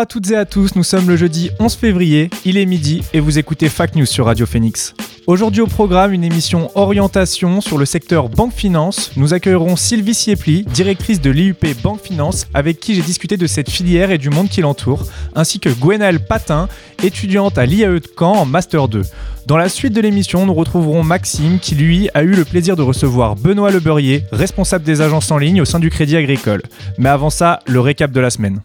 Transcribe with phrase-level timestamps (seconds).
[0.00, 3.20] À toutes et à tous, nous sommes le jeudi 11 février, il est midi et
[3.20, 4.94] vous écoutez Fac News sur Radio Phoenix.
[5.26, 9.10] Aujourd'hui au programme, une émission orientation sur le secteur banque finance.
[9.16, 13.68] Nous accueillerons Sylvie Siepli, directrice de l'IUP Banque Finance, avec qui j'ai discuté de cette
[13.68, 15.04] filière et du monde qui l'entoure,
[15.34, 16.70] ainsi que Gwenaëlle Patin,
[17.02, 19.02] étudiante à l'IAE de Caen en Master 2.
[19.44, 22.82] Dans la suite de l'émission, nous retrouverons Maxime qui lui a eu le plaisir de
[22.82, 26.62] recevoir Benoît Lebeurier, responsable des agences en ligne au sein du Crédit Agricole.
[26.96, 28.62] Mais avant ça, le récap de la semaine.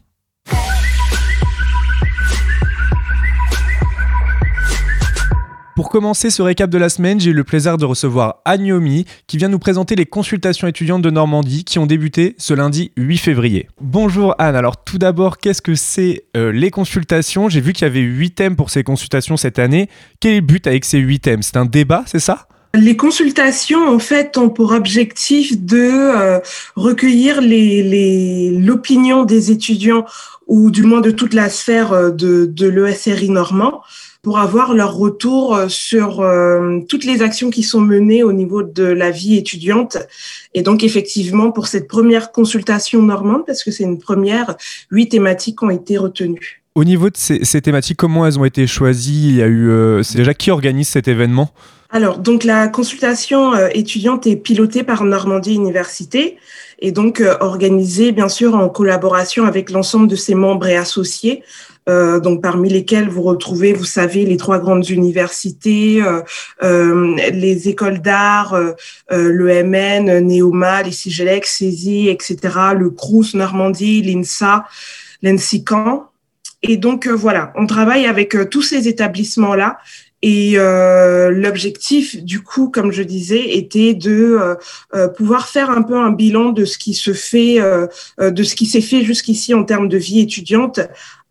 [5.75, 9.35] Pour commencer ce récap de la semaine, j'ai eu le plaisir de recevoir Agnomi qui
[9.35, 13.67] vient nous présenter les consultations étudiantes de Normandie qui ont débuté ce lundi 8 février.
[13.81, 17.49] Bonjour Anne, alors tout d'abord, qu'est-ce que c'est euh, les consultations?
[17.49, 19.89] J'ai vu qu'il y avait 8 thèmes pour ces consultations cette année.
[20.21, 21.41] Quel est le but avec ces 8 thèmes?
[21.41, 22.47] C'est un débat, c'est ça?
[22.73, 26.39] Les consultations, en fait, ont pour objectif de euh,
[26.77, 30.05] recueillir l'opinion des étudiants
[30.47, 33.81] ou du moins de toute la sphère euh, de, de l'ESRI normand
[34.25, 38.63] pour avoir leur retour euh, sur euh, toutes les actions qui sont menées au niveau
[38.63, 39.97] de la vie étudiante.
[40.55, 44.55] Et donc, effectivement, pour cette première consultation normande, parce que c'est une première,
[44.89, 46.63] huit thématiques ont été retenues.
[46.73, 49.29] Au niveau de ces, ces thématiques, comment elles ont été choisies?
[49.29, 51.51] Il y a eu, euh, c'est déjà qui organise cet événement?
[51.91, 56.37] Alors, donc la consultation euh, étudiante est pilotée par Normandie Université
[56.79, 61.43] et donc euh, organisée bien sûr en collaboration avec l'ensemble de ses membres et associés.
[61.87, 66.21] Euh, donc parmi lesquels vous retrouvez, vous savez, les trois grandes universités, euh,
[66.63, 68.73] euh, les écoles d'art, euh,
[69.09, 72.37] le MN, Neoma, les CIGELEC, CESI, etc.,
[72.75, 74.65] le CRUS Normandie, l'INSA,
[75.21, 76.09] l'ENSICAN.
[76.63, 79.77] Et donc voilà, on travaille avec tous ces établissements-là
[80.27, 84.55] et euh, l'objectif, du coup, comme je disais, était de euh,
[84.95, 87.85] euh, pouvoir faire un peu un bilan de ce qui se fait, euh,
[88.19, 90.79] de ce qui s'est fait jusqu'ici en termes de vie étudiante,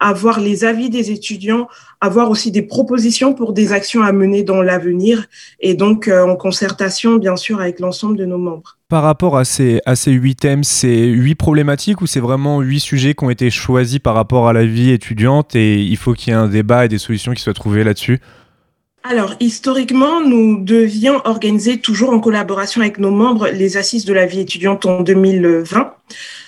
[0.04, 1.66] avoir les avis des étudiants,
[2.00, 5.26] avoir aussi des propositions pour des actions à mener dans l'avenir,
[5.60, 8.76] et donc en concertation, bien sûr, avec l'ensemble de nos membres.
[8.88, 12.80] Par rapport à ces, à ces huit thèmes, c'est huit problématiques ou c'est vraiment huit
[12.80, 16.32] sujets qui ont été choisis par rapport à la vie étudiante et il faut qu'il
[16.32, 18.20] y ait un débat et des solutions qui soient trouvées là-dessus?
[19.06, 24.24] Alors, historiquement, nous devions organiser toujours en collaboration avec nos membres les assises de la
[24.24, 25.94] vie étudiante en 2020.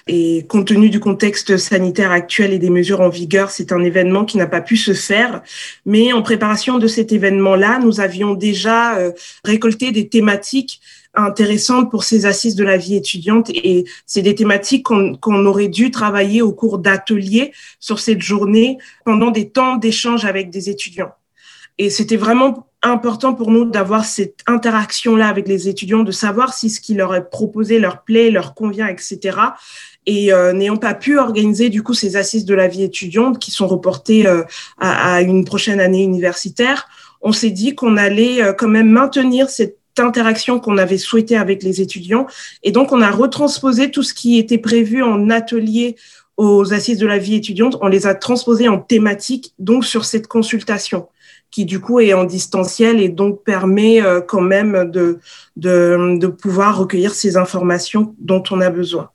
[0.06, 4.24] Et compte tenu du contexte sanitaire actuel et des mesures en vigueur, c'est un événement
[4.24, 5.42] qui n'a pas pu se faire.
[5.84, 9.12] Mais en préparation de cet événement-là, nous avions déjà euh,
[9.44, 10.80] récolté des thématiques
[11.12, 15.90] intéressantes pour ces assises de la vie étudiante et c'est des thématiques qu'on aurait dû
[15.90, 21.12] travailler au cours d'ateliers sur cette journée pendant des temps d'échange avec des étudiants.
[21.78, 26.70] Et c'était vraiment important pour nous d'avoir cette interaction-là avec les étudiants, de savoir si
[26.70, 29.38] ce qui leur est proposé leur plaît, leur convient, etc.
[30.06, 33.50] Et euh, n'ayant pas pu organiser du coup ces assises de la vie étudiante qui
[33.50, 34.44] sont reportées euh,
[34.78, 36.88] à, à, une prochaine année universitaire,
[37.22, 41.62] on s'est dit qu'on allait euh, quand même maintenir cette interaction qu'on avait souhaité avec
[41.62, 42.26] les étudiants.
[42.62, 45.96] Et donc, on a retransposé tout ce qui était prévu en atelier
[46.36, 50.26] aux assises de la vie étudiante, on les a transposés en thématique, donc sur cette
[50.26, 51.08] consultation
[51.50, 55.18] qui du coup est en distanciel et donc permet euh, quand même de,
[55.56, 59.10] de, de pouvoir recueillir ces informations dont on a besoin.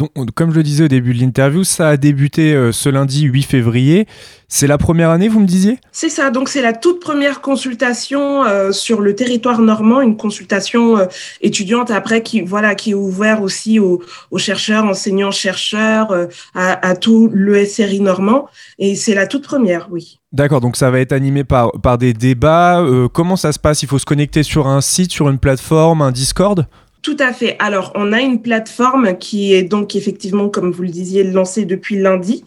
[0.00, 3.24] Donc, comme je le disais au début de l'interview, ça a débuté euh, ce lundi
[3.24, 4.06] 8 février.
[4.52, 5.78] C'est la première année, vous me disiez?
[5.92, 10.98] C'est ça, donc c'est la toute première consultation euh, sur le territoire normand, une consultation
[10.98, 11.06] euh,
[11.40, 14.02] étudiante après qui voilà qui est ouverte aussi aux,
[14.32, 18.48] aux chercheurs, enseignants, chercheurs, euh, à, à, tout l'ESRI normand.
[18.80, 20.18] Et c'est la toute première, oui.
[20.32, 22.84] D'accord, donc ça va être animé par, par des débats.
[23.12, 23.82] Comment ça se passe?
[23.82, 26.66] Il faut se connecter sur un site, sur une plateforme, un Discord?
[27.02, 27.56] Tout à fait.
[27.58, 31.98] Alors, on a une plateforme qui est donc effectivement, comme vous le disiez, lancée depuis
[31.98, 32.44] lundi.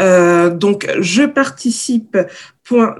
[0.00, 2.16] Euh, donc, je participe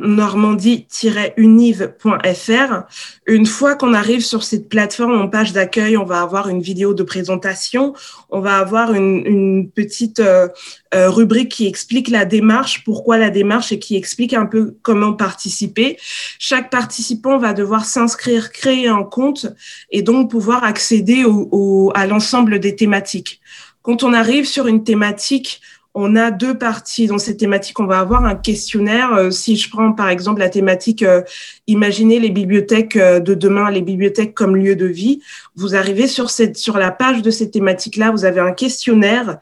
[0.00, 2.82] normandie-univ.fr.
[3.26, 6.94] Une fois qu'on arrive sur cette plateforme en page d'accueil, on va avoir une vidéo
[6.94, 7.94] de présentation,
[8.30, 10.48] on va avoir une, une petite euh,
[10.94, 15.12] euh, rubrique qui explique la démarche, pourquoi la démarche et qui explique un peu comment
[15.12, 15.98] participer.
[16.38, 19.46] Chaque participant va devoir s'inscrire, créer un compte
[19.90, 23.40] et donc pouvoir accéder au, au, à l'ensemble des thématiques.
[23.82, 25.60] Quand on arrive sur une thématique,
[25.94, 27.80] on a deux parties dans cette thématique.
[27.80, 29.12] On va avoir un questionnaire.
[29.14, 31.22] Euh, si je prends par exemple la thématique euh,
[31.66, 35.20] Imaginez les bibliothèques euh, de demain, les bibliothèques comme lieu de vie,
[35.56, 39.38] vous arrivez sur cette sur la page de cette thématique-là, vous avez un questionnaire,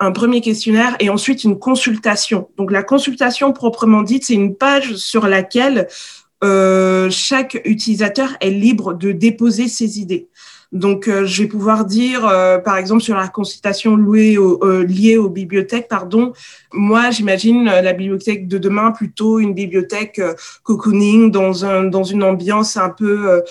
[0.00, 2.48] un premier questionnaire et ensuite une consultation.
[2.56, 5.88] Donc la consultation proprement dite, c'est une page sur laquelle
[7.10, 10.28] chaque utilisateur est libre de déposer ses idées.
[10.72, 15.18] Donc, euh, je vais pouvoir dire, euh, par exemple, sur la consultation louée euh, liée
[15.18, 16.32] aux bibliothèques, pardon,
[16.72, 20.20] moi, j'imagine la bibliothèque de demain plutôt une bibliothèque
[20.62, 23.42] cocooning dans, un, dans une ambiance un peu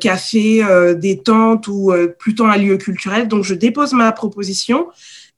[0.00, 0.62] café,
[0.96, 3.26] détente ou plutôt un lieu culturel.
[3.26, 4.86] Donc, je dépose ma proposition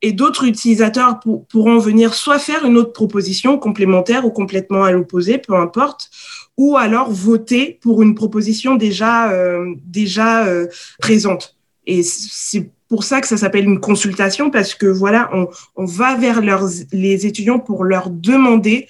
[0.02, 5.38] et d'autres utilisateurs pourront venir soit faire une autre proposition complémentaire ou complètement à l'opposé,
[5.38, 6.11] peu importe,
[6.56, 10.67] ou alors voter pour une proposition déjà, euh, déjà euh,
[10.99, 11.56] présente.
[11.87, 16.17] Et c'est pour ça que ça s'appelle une consultation, parce que voilà, on, on va
[16.17, 18.88] vers leurs, les étudiants pour leur demander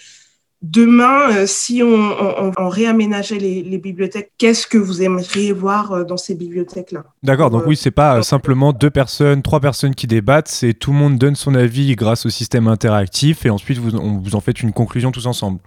[0.63, 6.05] Demain, euh, si on, on, on réaménageait les, les bibliothèques, qu'est-ce que vous aimeriez voir
[6.05, 7.05] dans ces bibliothèques-là?
[7.23, 10.99] D'accord, donc oui, c'est pas simplement deux personnes, trois personnes qui débattent, c'est tout le
[10.99, 14.61] monde donne son avis grâce au système interactif et ensuite vous, on, vous en faites
[14.63, 15.61] une conclusion tous ensemble.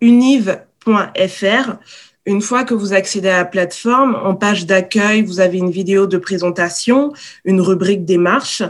[0.00, 1.76] univ.fr.
[2.26, 6.06] Une fois que vous accédez à la plateforme, en page d'accueil, vous avez une vidéo
[6.06, 7.12] de présentation,
[7.44, 8.62] une rubrique démarche.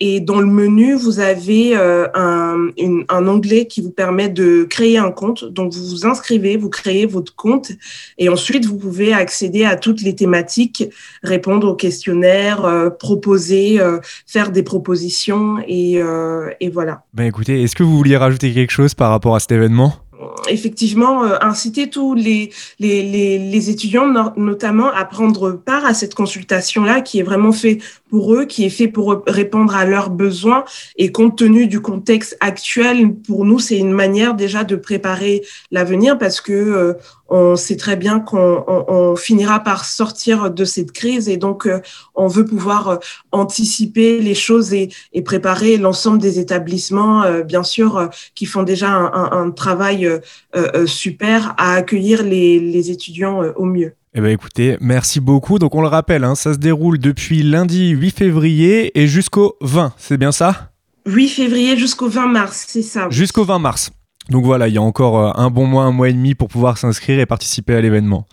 [0.00, 5.12] Et dans le menu, vous avez euh, un, onglet qui vous permet de créer un
[5.12, 5.44] compte.
[5.44, 7.70] Donc, vous vous inscrivez, vous créez votre compte
[8.18, 10.84] et ensuite, vous pouvez accéder à toutes les thématiques,
[11.22, 16.02] répondre aux questionnaires, euh, proposer, euh, faire des propositions et,
[16.60, 17.04] et voilà.
[17.14, 20.03] Ben écoutez, est-ce que vous vouliez rajouter quelque chose par rapport à cet événement?
[20.48, 26.14] Effectivement euh, inciter tous les, les, les, les étudiants notamment à prendre part à cette
[26.14, 27.78] consultation-là qui est vraiment fait
[28.14, 30.62] pour eux, qui est fait pour répondre à leurs besoins
[30.94, 36.16] et compte tenu du contexte actuel, pour nous, c'est une manière déjà de préparer l'avenir
[36.16, 36.92] parce que euh,
[37.28, 41.66] on sait très bien qu'on on, on finira par sortir de cette crise et donc
[41.66, 41.80] euh,
[42.14, 42.96] on veut pouvoir euh,
[43.32, 48.90] anticiper les choses et, et préparer l'ensemble des établissements, euh, bien sûr, qui font déjà
[48.90, 50.08] un, un, un travail
[50.86, 53.96] super à accueillir les, les étudiants au mieux.
[54.16, 55.58] Eh ben écoutez, merci beaucoup.
[55.58, 59.92] Donc on le rappelle, hein, ça se déroule depuis lundi 8 février et jusqu'au 20,
[59.96, 60.70] c'est bien ça?
[61.06, 63.08] 8 février jusqu'au 20 mars, c'est ça.
[63.10, 63.90] Jusqu'au 20 mars.
[64.30, 66.46] Donc voilà, il y a encore euh, un bon mois, un mois et demi pour
[66.46, 68.24] pouvoir s'inscrire et participer à l'événement.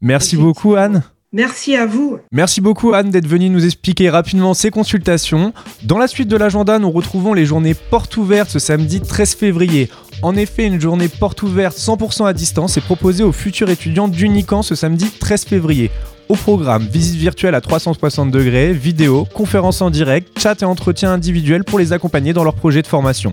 [0.00, 1.02] Merci beaucoup Anne.
[1.32, 2.18] Merci à vous.
[2.30, 5.52] Merci beaucoup Anne d'être venue nous expliquer rapidement ces consultations.
[5.82, 9.90] Dans la suite de l'agenda, nous retrouvons les journées portes ouvertes ce samedi 13 février.
[10.22, 14.62] En effet, une journée porte ouverte 100% à distance est proposée aux futurs étudiants d'Unican
[14.62, 15.90] ce samedi 13 février.
[16.28, 21.62] Au programme, visite virtuelle à 360 degrés, vidéo, conférences en direct, chat et entretien individuels
[21.62, 23.32] pour les accompagner dans leur projet de formation.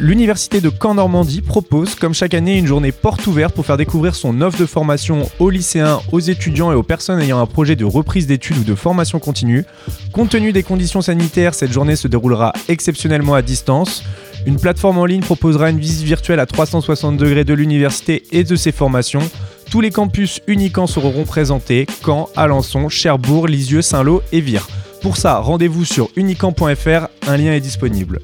[0.00, 4.40] L'Université de Caen-Normandie propose, comme chaque année, une journée porte ouverte pour faire découvrir son
[4.40, 8.26] offre de formation aux lycéens, aux étudiants et aux personnes ayant un projet de reprise
[8.26, 9.64] d'études ou de formation continue.
[10.12, 14.02] Compte tenu des conditions sanitaires, cette journée se déroulera exceptionnellement à distance.
[14.46, 18.56] Une plateforme en ligne proposera une visite virtuelle à 360 degrés de l'université et de
[18.56, 19.22] ses formations.
[19.70, 24.68] Tous les campus Unicamp seront présentés Caen, Alençon, Cherbourg, Lisieux, Saint-Lô et Vire.
[25.00, 28.20] Pour ça, rendez-vous sur unicamp.fr, un lien est disponible.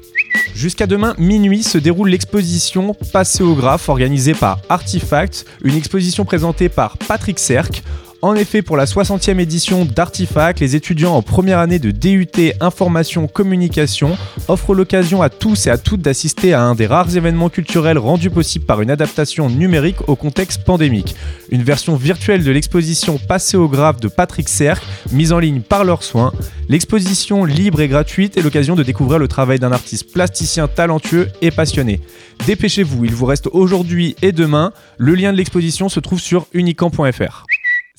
[0.53, 7.39] Jusqu'à demain minuit se déroule l'exposition Passéographe organisée par Artifact, une exposition présentée par Patrick
[7.39, 7.81] Serck.
[8.21, 12.27] En effet, pour la 60e édition d'Artifact, les étudiants en première année de DUT
[12.59, 14.17] Information Communication
[14.49, 18.29] offrent l'occasion à tous et à toutes d'assister à un des rares événements culturels rendus
[18.29, 21.15] possibles par une adaptation numérique au contexte pandémique.
[21.49, 24.83] Une version virtuelle de l'exposition Passéographe de Patrick Serck,
[25.13, 26.33] mise en ligne par leurs soins.
[26.67, 31.51] L'exposition libre et gratuite est l'occasion de découvrir le travail d'un artiste plasticien talentueux et
[31.51, 32.01] passionné.
[32.45, 34.73] Dépêchez-vous, il vous reste aujourd'hui et demain.
[34.97, 37.45] Le lien de l'exposition se trouve sur unicamp.fr.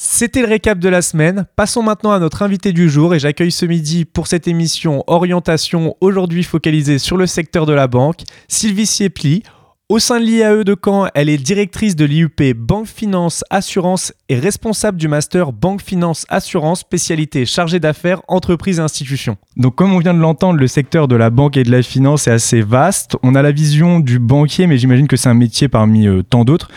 [0.02, 1.44] C'était le récap de la semaine.
[1.56, 5.94] Passons maintenant à notre invité du jour et j'accueille ce midi pour cette émission Orientation,
[6.00, 9.42] aujourd'hui focalisée sur le secteur de la banque, Sylvie Siepli.
[9.90, 14.38] Au sein de l'IAE de Caen, elle est directrice de l'IUP Banque Finance Assurance et
[14.38, 19.36] responsable du master Banque Finance Assurance spécialité chargée d'affaires entreprises et institutions.
[19.56, 22.26] Donc comme on vient de l'entendre, le secteur de la banque et de la finance
[22.26, 23.16] est assez vaste.
[23.22, 26.44] On a la vision du banquier, mais j'imagine que c'est un métier parmi euh, tant
[26.44, 26.70] d'autres.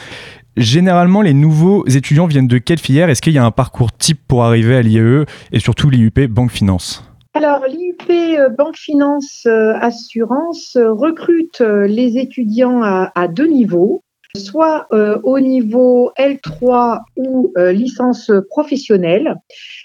[0.55, 3.09] Généralement, les nouveaux étudiants viennent de quelle filière?
[3.09, 6.51] Est-ce qu'il y a un parcours type pour arriver à l'IAE et surtout l'IUP Banque
[6.51, 7.03] Finance?
[7.33, 14.03] Alors, l'IUP euh, Banque Finance euh, Assurance euh, recrute les étudiants à, deux niveaux,
[14.35, 19.35] soit au niveau L3 ou licence professionnelle.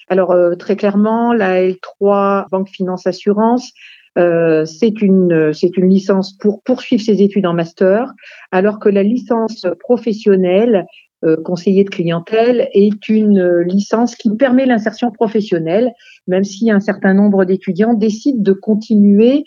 [0.08, 3.72] Alors, très clairement, la L3 Banque Finance Assurance,
[4.18, 8.12] c'est une, c'est une licence pour poursuivre ses études en master,
[8.50, 10.86] alors que la licence professionnelle
[11.24, 15.92] euh, conseiller de clientèle est une euh, licence qui permet l'insertion professionnelle,
[16.28, 19.42] même si un certain nombre d'étudiants décident de continuer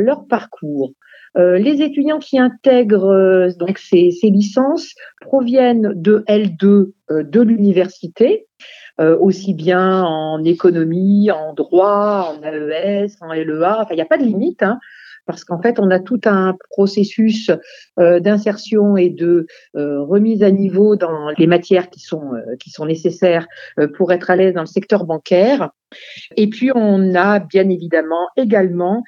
[0.00, 0.94] leur parcours.
[1.36, 8.46] Euh, les étudiants qui intègrent donc ces, ces, licences proviennent de L2 de l'université,
[8.98, 13.80] aussi bien en économie, en droit, en AES, en LEA.
[13.80, 14.62] Enfin, il n'y a pas de limite.
[14.62, 14.78] Hein
[15.26, 17.50] parce qu'en fait, on a tout un processus
[17.98, 19.46] euh, d'insertion et de
[19.76, 23.46] euh, remise à niveau dans les matières qui sont euh, qui sont nécessaires
[23.96, 25.70] pour être à l'aise dans le secteur bancaire.
[26.36, 29.02] Et puis, on a bien évidemment également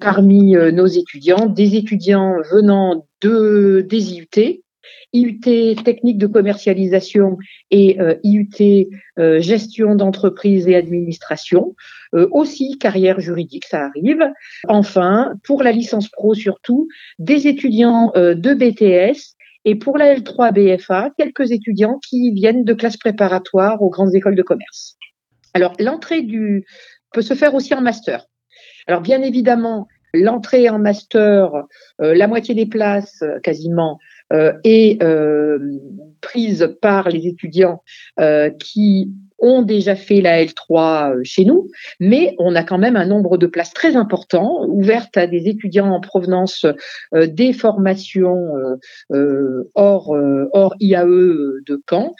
[0.00, 4.60] parmi nos étudiants des étudiants venant de des IUT
[5.12, 7.38] IUT technique de commercialisation
[7.70, 11.74] et euh, IUT euh, gestion d'entreprise et administration.
[12.14, 14.22] Euh, aussi carrière juridique, ça arrive.
[14.68, 21.10] Enfin, pour la licence pro surtout, des étudiants de BTS et pour la L3 BFA,
[21.18, 24.96] quelques étudiants qui viennent de classes préparatoires aux grandes écoles de commerce.
[25.54, 26.64] Alors, l'entrée du
[27.12, 28.26] peut se faire aussi en master.
[28.86, 31.64] Alors, bien évidemment, l'entrée en master,
[31.98, 33.98] la moitié des places quasiment
[34.32, 35.78] euh, est euh,
[36.20, 37.84] prise par les étudiants
[38.18, 41.68] euh, qui ont déjà fait la L3 chez nous,
[42.00, 45.90] mais on a quand même un nombre de places très important ouvertes à des étudiants
[45.90, 46.66] en provenance
[47.14, 48.52] des formations
[49.74, 50.16] hors,
[50.52, 51.04] hors IAE
[51.66, 52.14] de Caen,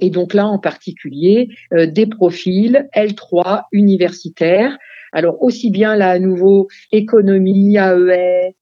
[0.00, 4.76] et donc là en particulier des profils L3 universitaires.
[5.12, 8.54] Alors aussi bien là à nouveau économie, AES,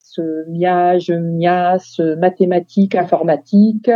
[0.49, 3.90] MIAGE, MIAS, mathématiques, informatique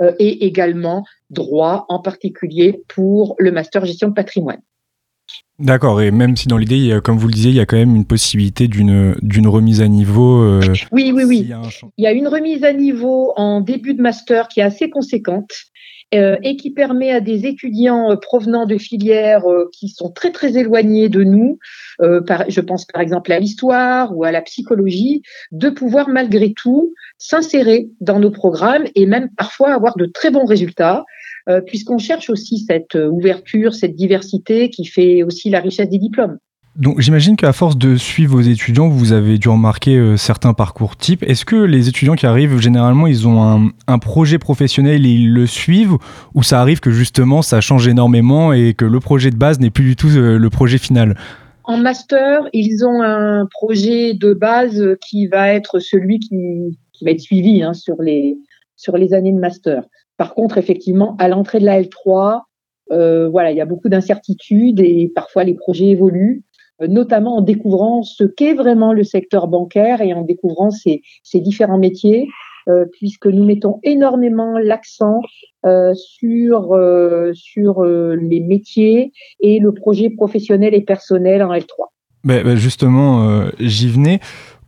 [0.00, 4.60] euh, et également droit, en particulier pour le master gestion de patrimoine.
[5.58, 7.96] D'accord, et même si dans l'idée, comme vous le disiez, il y a quand même
[7.96, 10.40] une possibilité d'une, d'une remise à niveau.
[10.40, 10.60] Euh,
[10.92, 11.50] oui, oui, oui.
[11.96, 15.50] Il y, a une remise à niveau en début de master qui est assez conséquente
[16.12, 21.22] et qui permet à des étudiants provenant de filières qui sont très, très éloignées de
[21.22, 21.58] nous
[22.00, 26.94] euh, je pense par exemple à l'histoire ou à la psychologie, de pouvoir malgré tout
[27.18, 31.04] s'insérer dans nos programmes et même parfois avoir de très bons résultats,
[31.48, 35.98] euh, puisqu'on cherche aussi cette euh, ouverture, cette diversité qui fait aussi la richesse des
[35.98, 36.38] diplômes.
[36.78, 41.24] Donc j'imagine qu'à force de suivre vos étudiants, vous avez dû remarquer certains parcours types.
[41.24, 45.46] Est-ce que les étudiants qui arrivent, généralement, ils ont un, projet professionnel et ils le
[45.46, 45.96] suivent?
[46.34, 49.70] Ou ça arrive que justement ça change énormément et que le projet de base n'est
[49.70, 51.16] plus du tout le projet final?
[51.64, 57.20] En master, ils ont un projet de base qui va être celui qui, va être
[57.20, 58.38] suivi hein, sur, les,
[58.76, 59.82] sur les années de master.
[60.16, 62.42] Par contre, effectivement, à l'entrée de la L3,
[62.90, 66.47] euh, voilà, il y a beaucoup d'incertitudes et parfois les projets évoluent, euh,
[66.80, 71.02] notamment en découvrant ce qu'est vraiment le secteur bancaire et en découvrant ces
[71.34, 72.28] différents métiers.
[72.68, 75.22] Euh, puisque nous mettons énormément l'accent
[75.64, 81.86] euh, sur euh, sur les métiers et le projet professionnel et personnel en L3.
[82.24, 84.20] Ben, ben justement, j'y venais.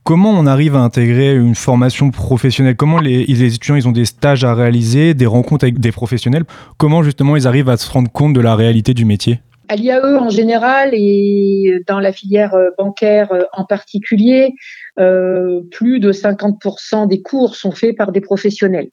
[0.03, 2.75] Comment on arrive à intégrer une formation professionnelle?
[2.75, 6.45] Comment les, les, étudiants ils ont des stages à réaliser, des rencontres avec des professionnels?
[6.79, 9.41] Comment justement ils arrivent à se rendre compte de la réalité du métier?
[9.71, 14.53] À l'IAE en général et dans la filière bancaire en particulier,
[14.99, 18.91] euh, plus de 50% des cours sont faits par des professionnels.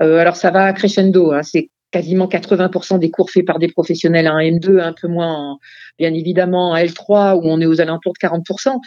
[0.00, 4.28] Euh, alors ça va crescendo, hein, c'est quasiment 80% des cours faits par des professionnels
[4.28, 5.58] en M2, un peu moins
[5.98, 8.78] bien évidemment en L3 où on est aux alentours de 40%.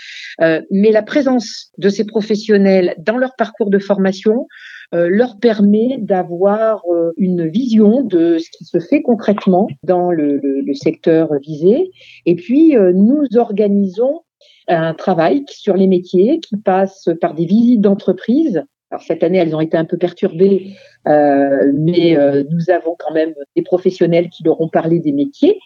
[0.42, 4.46] Euh, mais la présence de ces professionnels dans leur parcours de formation euh,
[4.92, 10.62] leur permet d'avoir euh, une vision de ce qui se fait concrètement dans le, le,
[10.62, 11.92] le secteur visé.
[12.26, 14.22] Et puis, euh, nous organisons
[14.68, 19.56] un travail sur les métiers qui passe par des visites d'entreprise Alors cette année, elles
[19.56, 20.74] ont été un peu perturbées,
[21.08, 25.60] euh, mais euh, nous avons quand même des professionnels qui leur ont parlé des métiers.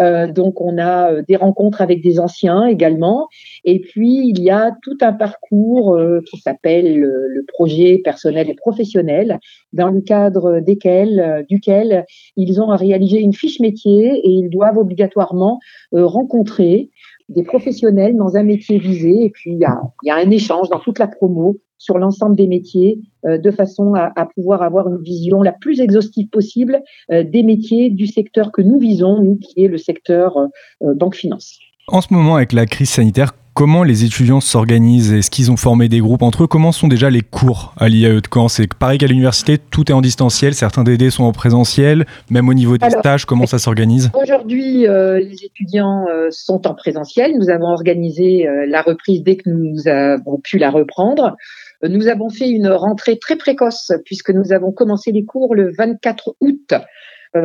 [0.00, 3.28] Euh, donc on a euh, des rencontres avec des anciens également.
[3.64, 8.50] Et puis il y a tout un parcours euh, qui s'appelle le, le projet personnel
[8.50, 9.38] et professionnel,
[9.72, 12.04] dans le cadre desquels, euh, duquel
[12.36, 15.60] ils ont à réaliser une fiche métier et ils doivent obligatoirement
[15.94, 16.90] euh, rencontrer
[17.28, 19.24] des professionnels dans un métier visé.
[19.24, 21.98] Et puis il y a, il y a un échange dans toute la promo sur
[21.98, 26.82] l'ensemble des métiers euh, de façon à, pouvoir avoir une vision la plus exhaustive possible
[27.12, 31.58] euh, des métiers du secteur que nous visons, nous qui est le secteur euh, banque-finance.
[31.88, 35.14] En ce moment, avec la crise sanitaire, comment les étudiants s'organisent?
[35.14, 36.46] Est-ce qu'ils ont formé des groupes entre eux?
[36.46, 38.48] Comment sont déjà les cours à l'IAE de Caen?
[38.48, 42.54] C'est pareil qu'à l'université, tout est en distanciel, certains DD sont en présentiel, même au
[42.54, 44.10] niveau des Alors, stages, comment ça s'organise?
[44.12, 47.32] Aujourd'hui, euh, les étudiants euh, sont en présentiel.
[47.38, 51.34] Nous avons organisé euh, la reprise dès que nous avons pu la reprendre.
[51.82, 56.36] Nous avons fait une rentrée très précoce puisque nous avons commencé les cours le 24
[56.42, 56.74] août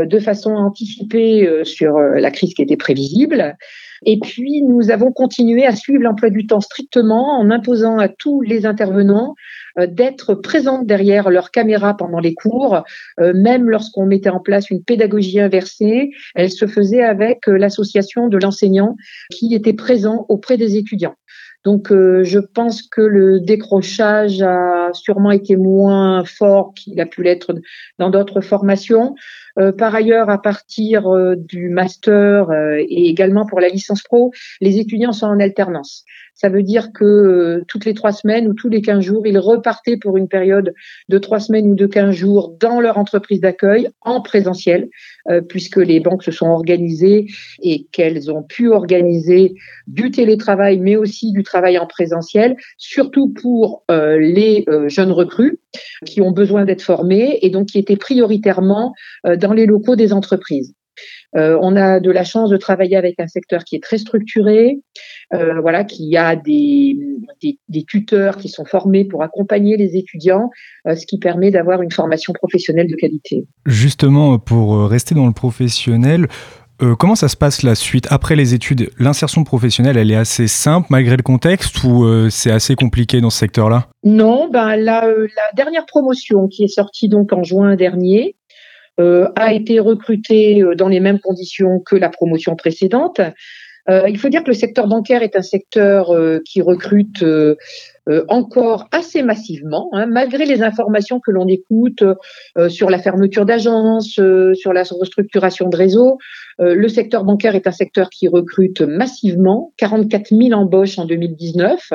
[0.06, 3.58] de façon à anticiper euh, sur euh, la crise qui était prévisible.
[4.04, 8.42] Et puis, nous avons continué à suivre l'emploi du temps strictement en imposant à tous
[8.42, 9.36] les intervenants
[9.78, 12.84] euh, d'être présents derrière leur caméra pendant les cours.
[13.20, 18.28] Euh, même lorsqu'on mettait en place une pédagogie inversée, elle se faisait avec euh, l'association
[18.28, 18.96] de l'enseignant
[19.32, 21.16] qui était présent auprès des étudiants.
[21.64, 27.22] Donc, euh, je pense que le décrochage a sûrement été moins fort qu'il a pu
[27.22, 27.54] l'être
[28.00, 29.14] dans d'autres formations.
[29.60, 34.32] Euh, par ailleurs, à partir euh, du master euh, et également pour la licence pro,
[34.62, 36.06] les étudiants sont en alternance.
[36.34, 39.98] Ça veut dire que toutes les trois semaines ou tous les quinze jours, ils repartaient
[39.98, 40.74] pour une période
[41.10, 44.90] de trois semaines ou de quinze jours dans leur entreprise d'accueil en présentiel,
[45.50, 47.28] puisque les banques se sont organisées
[47.62, 49.54] et qu'elles ont pu organiser
[49.86, 55.60] du télétravail, mais aussi du travail en présentiel, surtout pour les jeunes recrues
[56.06, 58.94] qui ont besoin d'être formés et donc qui étaient prioritairement
[59.26, 60.74] euh, dans les locaux des entreprises.
[61.36, 64.80] Euh, on a de la chance de travailler avec un secteur qui est très structuré,
[65.34, 66.98] euh, voilà, qui a des,
[67.42, 70.50] des, des, tuteurs qui sont formés pour accompagner les étudiants,
[70.88, 73.46] euh, ce qui permet d'avoir une formation professionnelle de qualité.
[73.66, 76.28] Justement, pour rester dans le professionnel,
[76.98, 78.08] comment ça se passe la suite?
[78.10, 82.76] Après les études L'insertion professionnelle, elle est assez simple malgré le contexte ou c'est assez
[82.76, 83.88] compliqué dans ce secteur-là?
[84.04, 88.36] Non, ben la, la dernière promotion qui est sortie donc en juin dernier
[88.98, 93.22] a été recrutée dans les mêmes conditions que la promotion précédente.
[93.90, 97.56] Euh, il faut dire que le secteur bancaire est un secteur euh, qui recrute euh,
[98.28, 102.04] encore assez massivement, hein, malgré les informations que l'on écoute
[102.68, 104.20] sur la fermeture d'agences,
[104.54, 106.18] sur la restructuration de réseaux.
[106.58, 111.94] le secteur bancaire est un secteur qui recrute massivement, 44 000 embauches en 2019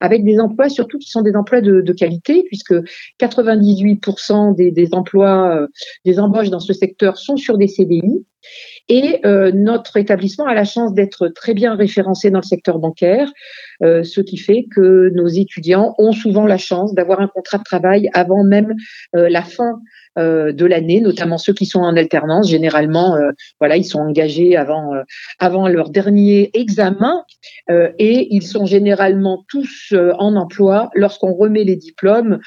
[0.00, 2.74] avec des emplois surtout qui sont des emplois de, qualité, puisque
[3.20, 5.66] 98% des, des emplois,
[6.04, 8.24] des embauches dans ce secteur sont sur des CDI.
[8.88, 13.30] Et euh, notre établissement a la chance d'être très bien référencé dans le secteur bancaire,
[13.82, 17.64] euh, ce qui fait que nos étudiants ont souvent la chance d'avoir un contrat de
[17.64, 18.74] travail avant même
[19.16, 19.80] euh, la fin
[20.16, 22.48] de l'année, notamment ceux qui sont en alternance.
[22.50, 23.16] Généralement,
[23.60, 24.90] voilà, ils sont engagés avant
[25.38, 27.22] avant leur dernier examen
[27.70, 32.40] et ils sont généralement tous en emploi lorsqu'on remet les diplômes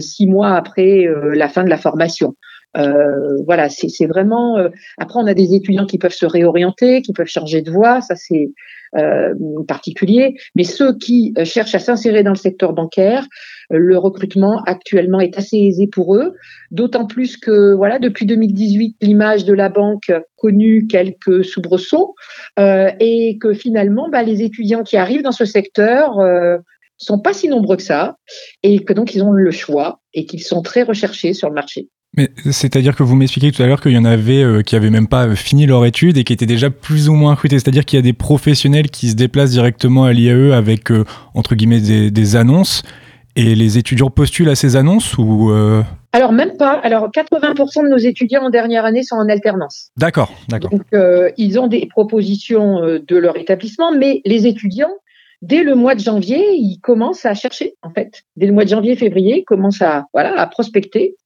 [0.00, 2.34] six mois après la fin de la formation.
[2.76, 4.58] Euh, voilà, c'est vraiment.
[4.58, 8.00] Euh, après, on a des étudiants qui peuvent se réorienter, qui peuvent changer de voie,
[8.00, 8.50] ça c'est
[8.96, 9.34] euh,
[9.66, 10.36] particulier.
[10.54, 13.26] Mais ceux qui cherchent à s'insérer dans le secteur bancaire,
[13.70, 16.34] le recrutement actuellement est assez aisé pour eux.
[16.70, 22.14] D'autant plus que, voilà, depuis 2018, l'image de la banque connu quelques soubresauts
[22.58, 26.18] et que finalement, bah, les étudiants qui arrivent dans ce secteur
[26.98, 28.16] sont pas si nombreux que ça
[28.62, 31.88] et que donc ils ont le choix et qu'ils sont très recherchés sur le marché.
[32.16, 34.90] Mais c'est-à-dire que vous m'expliquez tout à l'heure qu'il y en avait euh, qui avaient
[34.90, 37.58] même pas fini leur étude et qui étaient déjà plus ou moins recrutés.
[37.58, 41.54] C'est-à-dire qu'il y a des professionnels qui se déplacent directement à l'IAE avec euh, entre
[41.54, 42.82] guillemets des, des, annonces
[43.36, 45.82] et les étudiants postulent à ces annonces ou euh...
[46.12, 46.72] Alors même pas.
[46.72, 49.90] Alors 80% de nos étudiants en dernière année sont en alternance.
[49.98, 50.70] D'accord, d'accord.
[50.70, 54.92] Donc euh, ils ont des propositions euh, de leur établissement, mais les étudiants
[55.42, 58.22] dès le mois de janvier, ils commencent à chercher, en fait.
[58.36, 61.16] Dès le mois de janvier, février, ils commencent à, voilà, à prospecter.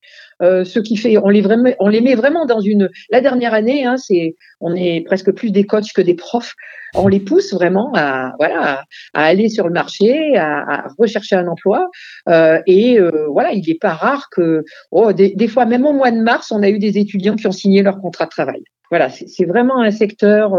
[0.42, 2.88] Euh, ce qui fait, on les, vraiment, on les met vraiment dans une.
[3.10, 6.54] La dernière année, hein, c'est, on est presque plus des coachs que des profs.
[6.94, 11.46] On les pousse vraiment à, voilà, à, aller sur le marché, à, à rechercher un
[11.46, 11.88] emploi.
[12.28, 15.92] Euh, et euh, voilà, il n'est pas rare que, oh, des, des, fois, même au
[15.92, 18.62] mois de mars, on a eu des étudiants qui ont signé leur contrat de travail.
[18.90, 20.56] Voilà, c'est vraiment un secteur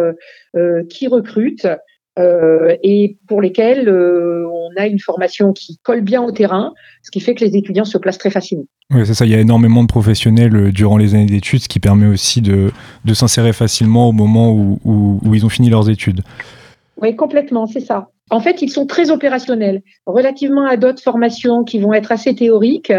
[0.55, 1.67] euh, qui recrute
[2.19, 7.11] euh, et pour lesquels euh, on a une formation qui colle bien au terrain, ce
[7.11, 8.65] qui fait que les étudiants se placent très facilement.
[8.93, 9.25] Oui, c'est ça.
[9.25, 12.41] Il y a énormément de professionnels euh, durant les années d'études, ce qui permet aussi
[12.41, 12.71] de,
[13.05, 16.21] de s'insérer facilement au moment où, où, où ils ont fini leurs études.
[16.97, 18.09] Oui, complètement, c'est ça.
[18.29, 22.93] En fait, ils sont très opérationnels, relativement à d'autres formations qui vont être assez théoriques.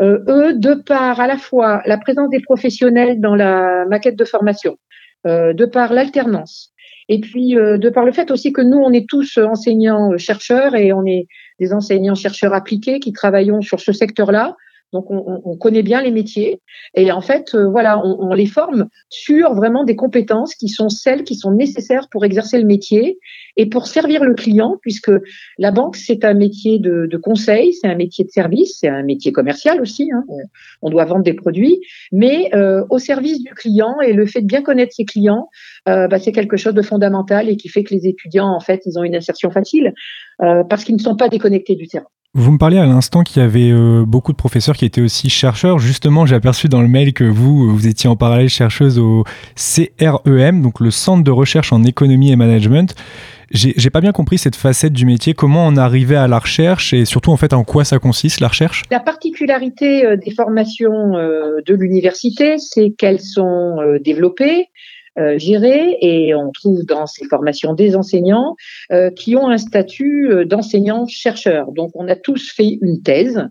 [0.00, 4.24] Euh, eux, de par à la fois la présence des professionnels dans la maquette de
[4.24, 4.76] formation,
[5.24, 6.73] de par l'alternance,
[7.08, 10.92] et puis euh, de par le fait aussi que nous, on est tous enseignants-chercheurs et
[10.92, 11.26] on est
[11.60, 14.56] des enseignants-chercheurs appliqués qui travaillons sur ce secteur-là.
[14.94, 16.60] Donc, on, on, connaît bien les métiers
[16.94, 21.24] et en fait, euh, voilà, on, les forme sur vraiment des compétences qui sont celles
[21.24, 23.18] qui sont nécessaires pour exercer le métier
[23.56, 25.10] et pour servir le client, puisque
[25.58, 29.32] la banque c'est un métier de, conseil, c'est un métier de service, c'est un métier
[29.32, 30.08] commercial aussi.
[30.12, 30.22] Hein.
[30.80, 31.80] On, doit vendre des produits,
[32.12, 35.48] mais euh, au service du client et le fait de bien connaître ses clients,
[35.88, 38.82] euh, bah, c'est quelque chose de fondamental et qui fait que les étudiants en fait
[38.86, 39.92] ils ont une insertion facile
[40.38, 42.06] parce qu'ils ne sont pas déconnectés du terrain.
[42.36, 45.30] Vous me parliez à l'instant qu'il y avait euh, beaucoup de professeurs qui étaient aussi
[45.30, 45.78] chercheurs.
[45.78, 49.22] Justement, j'ai aperçu dans le mail que vous, vous étiez en parallèle chercheuse au
[49.54, 52.96] CREM, donc le Centre de recherche en économie et management.
[53.52, 55.32] J'ai pas bien compris cette facette du métier.
[55.32, 58.48] Comment on arrivait à la recherche et surtout en fait en quoi ça consiste la
[58.48, 58.82] recherche?
[58.90, 64.70] La particularité euh, des formations euh, de l'université, c'est qu'elles sont développées
[65.18, 68.56] euh, et on trouve dans ces formations des enseignants
[68.92, 71.72] euh, qui ont un statut euh, d'enseignant-chercheur.
[71.72, 73.48] Donc on a tous fait une thèse.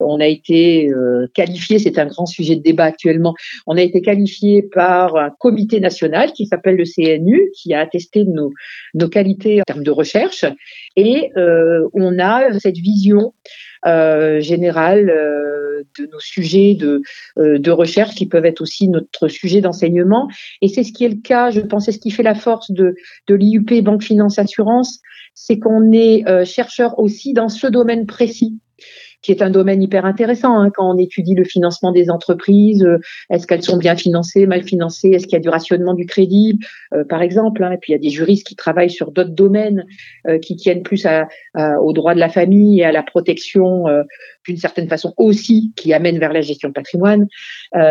[0.00, 3.34] On a été euh, qualifié, c'est un grand sujet de débat actuellement,
[3.66, 8.24] on a été qualifié par un comité national qui s'appelle le CNU, qui a attesté
[8.24, 8.52] nos,
[8.94, 10.44] nos qualités en termes de recherche.
[10.96, 13.32] Et euh, on a cette vision
[13.86, 17.00] euh, générale euh, de nos sujets de,
[17.38, 20.28] euh, de recherche qui peuvent être aussi notre sujet d'enseignement.
[20.60, 22.70] Et c'est ce qui est le cas, je pense, c'est ce qui fait la force
[22.70, 22.94] de,
[23.26, 25.00] de l'IUP Banque Finance Assurance,
[25.34, 28.58] c'est qu'on est chercheur aussi dans ce domaine précis
[29.22, 32.82] qui est un domaine hyper intéressant hein, quand on étudie le financement des entreprises.
[32.84, 32.98] Euh,
[33.30, 35.10] est-ce qu'elles sont bien financées, mal financées?
[35.10, 36.58] Est-ce qu'il y a du rationnement du crédit,
[36.94, 39.30] euh, par exemple hein, Et puis il y a des juristes qui travaillent sur d'autres
[39.30, 39.84] domaines
[40.26, 43.84] euh, qui tiennent plus à, à, au droit de la famille et à la protection
[44.46, 47.26] d'une certaine façon aussi, qui amène vers la gestion de patrimoine.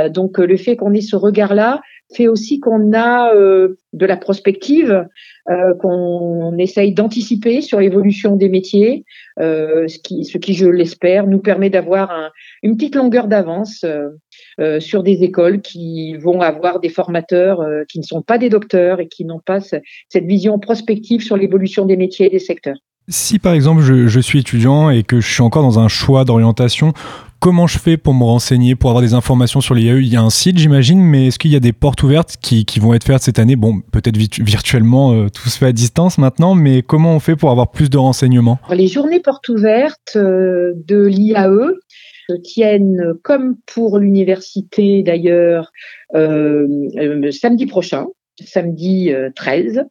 [0.09, 1.81] donc le fait qu'on ait ce regard-là
[2.15, 3.31] fait aussi qu'on a
[3.93, 5.07] de la prospective,
[5.49, 9.03] euh, qu'on essaye d'anticiper sur l'évolution des métiers,
[9.39, 9.97] euh, ce,
[10.37, 12.29] qui, je l'espère, nous permet d'avoir un,
[12.61, 14.09] une petite longueur d'avance euh,
[14.59, 18.49] euh sur des écoles qui vont avoir des formateurs euh, qui ne sont pas des
[18.49, 19.77] docteurs et qui n'ont pas ce,
[20.09, 22.77] cette vision prospective sur l'évolution des métiers et des secteurs.
[23.07, 26.93] Si par exemple je, suis étudiant et que je suis encore dans un choix d'orientation,
[27.39, 30.21] Comment je fais pour me renseigner, pour avoir des informations sur l'IAE Il y a
[30.21, 33.21] un site, j'imagine, mais est-ce qu'il y a des portes ouvertes qui, vont être faites
[33.21, 33.55] cette année?
[33.55, 37.49] Bon, peut-être virtuellement, euh, tout se fait à distance maintenant, mais comment on fait pour
[37.49, 38.59] avoir plus de renseignements?
[38.71, 41.71] Les journées portes ouvertes euh, de l'IAE
[42.43, 45.71] tiennent, comme pour l'université d'ailleurs,
[46.15, 46.67] euh
[47.31, 48.07] samedi prochain,
[48.43, 49.85] samedi 13.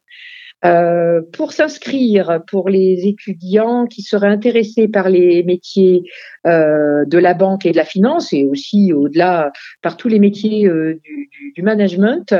[0.65, 6.03] Euh, pour s'inscrire, pour les étudiants qui seraient intéressés par les métiers
[6.45, 10.67] euh, de la banque et de la finance, et aussi au-delà par tous les métiers
[10.67, 10.99] euh,
[11.55, 12.35] du, management,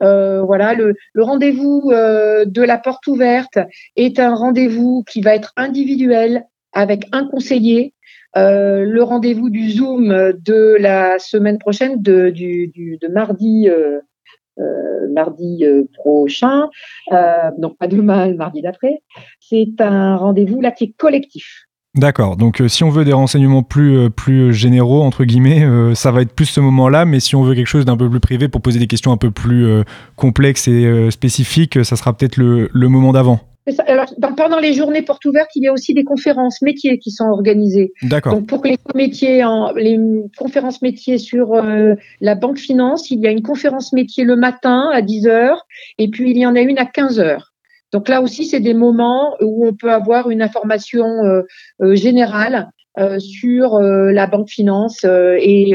[0.00, 3.58] Voilà, le, rendez-vous de la porte ouverte
[3.94, 7.94] est un rendez-vous qui va être individuel avec un conseiller.
[8.34, 13.68] le rendez-vous du Zoom de la semaine prochaine, de mardi
[14.58, 16.68] euh, mardi euh, prochain,
[17.12, 19.02] euh, donc pas demain, le mardi d'après.
[19.40, 21.64] C'est un rendez-vous là qui est collectif.
[21.94, 22.36] D'accord.
[22.36, 25.64] Donc, si on veut des renseignements plus, plus généraux, entre guillemets,
[25.94, 27.06] ça va être plus ce moment-là.
[27.06, 29.16] Mais si on veut quelque chose d'un peu plus privé pour poser des questions un
[29.16, 29.66] peu plus
[30.14, 33.40] complexes et spécifiques, ça sera peut-être le, le moment d'avant.
[33.86, 37.10] Alors, dans- pendant les journées portes ouvertes, il y a aussi des conférences métiers qui
[37.10, 37.92] sont organisées.
[38.02, 38.34] D'accord.
[38.34, 39.98] Donc, pour les métiers, en, les
[40.38, 44.90] conférences métiers sur euh, la banque finance, il y a une conférence métier le matin
[44.92, 45.66] à 10 heures,
[45.98, 47.52] et puis il y en a une à 15 heures.
[47.92, 51.42] Donc là aussi, c'est des moments où on peut avoir une information euh,
[51.82, 55.74] euh, générale euh, sur euh, la banque finance euh, et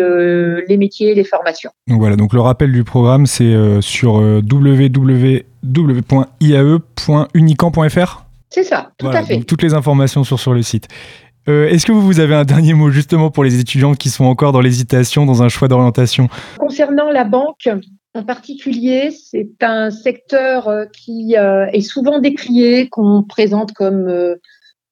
[0.67, 1.71] les métiers et les formations.
[1.87, 4.41] Donc voilà, donc le rappel du programme, c'est sur euh,
[5.63, 8.25] www.iae.unicamp.fr.
[8.49, 9.35] C'est ça, tout Voilà, à fait.
[9.35, 10.87] donc toutes les informations sont sur le site.
[11.49, 14.51] Euh, Est-ce que vous, avez un dernier mot justement pour les étudiants qui sont encore
[14.51, 16.29] dans l'hésitation, dans un choix d'orientation?
[16.59, 17.67] Concernant la banque
[18.13, 24.35] en particulier, c'est un secteur euh, qui euh, est souvent décrié, qu'on présente comme euh,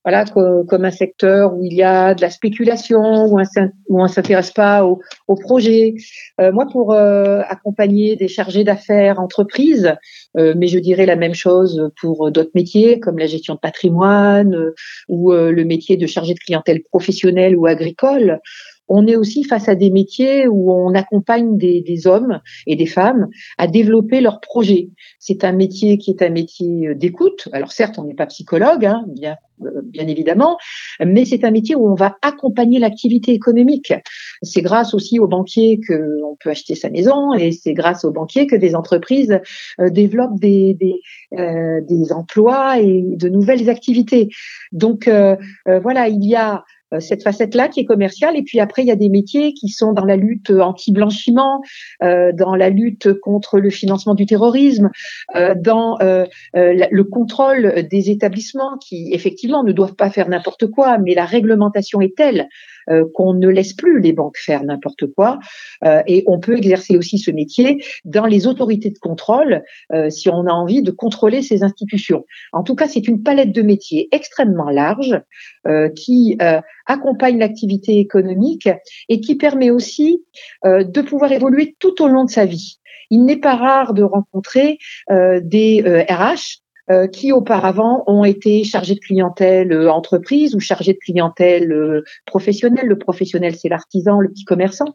[0.05, 3.43] voilà co- comme un secteur où il y a de la spéculation, où on
[3.89, 5.95] on s'intéresse pas au, au projet.
[6.39, 9.95] Euh, moi, pour euh, accompagner des chargés d'affaires entreprises,
[10.37, 14.55] euh, mais je dirais la même chose pour d'autres métiers comme la gestion de patrimoine
[14.55, 14.73] euh,
[15.07, 18.39] ou euh, le métier de chargé de clientèle professionnelle ou agricole.
[18.89, 22.85] On est aussi face à des métiers où on accompagne des, des hommes et des
[22.85, 24.89] femmes à développer leurs projets.
[25.19, 27.47] C'est un métier qui est un métier euh, d'écoute.
[27.53, 30.57] Alors certes, on n'est pas psychologue, hein, bien, euh, bien évidemment,
[31.05, 33.93] mais c'est un métier où on va accompagner l'activité économique.
[34.41, 38.11] C'est grâce aussi aux banquiers que on peut acheter sa maison et c'est grâce aux
[38.11, 39.39] banquiers que des entreprises
[39.79, 41.01] euh, développent des, des,
[41.37, 44.29] euh, des emplois et de nouvelles activités.
[44.71, 46.63] Donc euh, voilà, il y a
[46.99, 48.35] cette facette-là qui est commerciale.
[48.35, 51.61] Et puis après, il y a des métiers qui sont dans la lutte anti-blanchiment,
[52.03, 54.89] euh, dans la lutte contre le financement du terrorisme,
[55.35, 56.25] euh, dans euh,
[56.55, 61.25] euh, le contrôle des établissements qui, effectivement, ne doivent pas faire n'importe quoi, mais la
[61.25, 62.47] réglementation est telle
[62.89, 65.39] euh, qu'on ne laisse plus les banques faire n'importe quoi.
[65.83, 70.29] Euh, et on peut exercer aussi ce métier dans les autorités de contrôle euh, si
[70.29, 72.25] on a envie de contrôler ces institutions.
[72.53, 75.19] En tout cas, c'est une palette de métiers extrêmement large
[75.67, 78.69] euh, qui euh, accompagne l'activité économique
[79.09, 80.23] et qui permet aussi
[80.65, 82.79] de pouvoir évoluer tout au long de sa vie.
[83.09, 84.77] Il n'est pas rare de rencontrer
[85.09, 90.99] des RH euh, qui auparavant ont été chargés de clientèle euh, entreprise ou chargés de
[90.99, 92.87] clientèle euh, professionnelle.
[92.87, 94.93] Le professionnel, c'est l'artisan, le petit commerçant,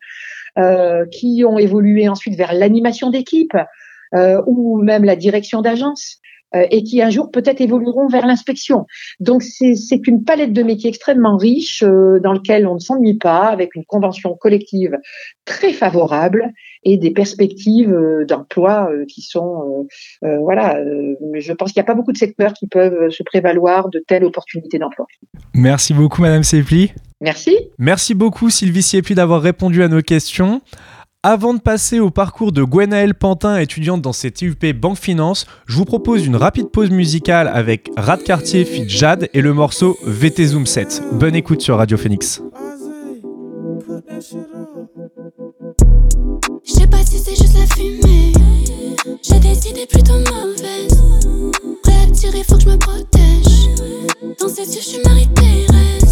[0.59, 3.57] euh, qui ont évolué ensuite vers l'animation d'équipe
[4.15, 6.19] euh, ou même la direction d'agence
[6.55, 8.87] euh, et qui un jour peut-être évolueront vers l'inspection.
[9.19, 13.75] Donc c'est une palette de métiers extrêmement riche dans lequel on ne s'ennuie pas, avec
[13.75, 14.97] une convention collective
[15.45, 16.53] très favorable
[16.85, 19.87] et des perspectives euh, d'emploi euh, qui sont
[20.23, 20.77] euh, euh, voilà.
[20.77, 24.03] euh, je pense qu'il n'y a pas beaucoup de secteurs qui peuvent se prévaloir de
[24.07, 25.07] telles opportunités d'emploi.
[25.55, 26.93] Merci beaucoup, Madame Sepli.
[27.21, 27.57] Merci.
[27.79, 30.61] Merci beaucoup, Sylvie Siepli, d'avoir répondu à nos questions.
[31.27, 35.77] Avant de passer au parcours de Gwenaëlle Pantin, étudiante dans ses TUP Banque Finance, je
[35.77, 40.45] vous propose une rapide pause musicale avec Rad Cartier fit Jade et le morceau VT
[40.45, 41.03] Zoom 7.
[41.13, 42.43] Bonne écoute sur Radio Phoenix.
[49.27, 51.03] J'ai des idées plutôt mauvaises.
[51.83, 53.71] Prêt à tirer, faut que je me protège.
[54.39, 56.04] Dans ses yeux, je suis Marie-Thérèse.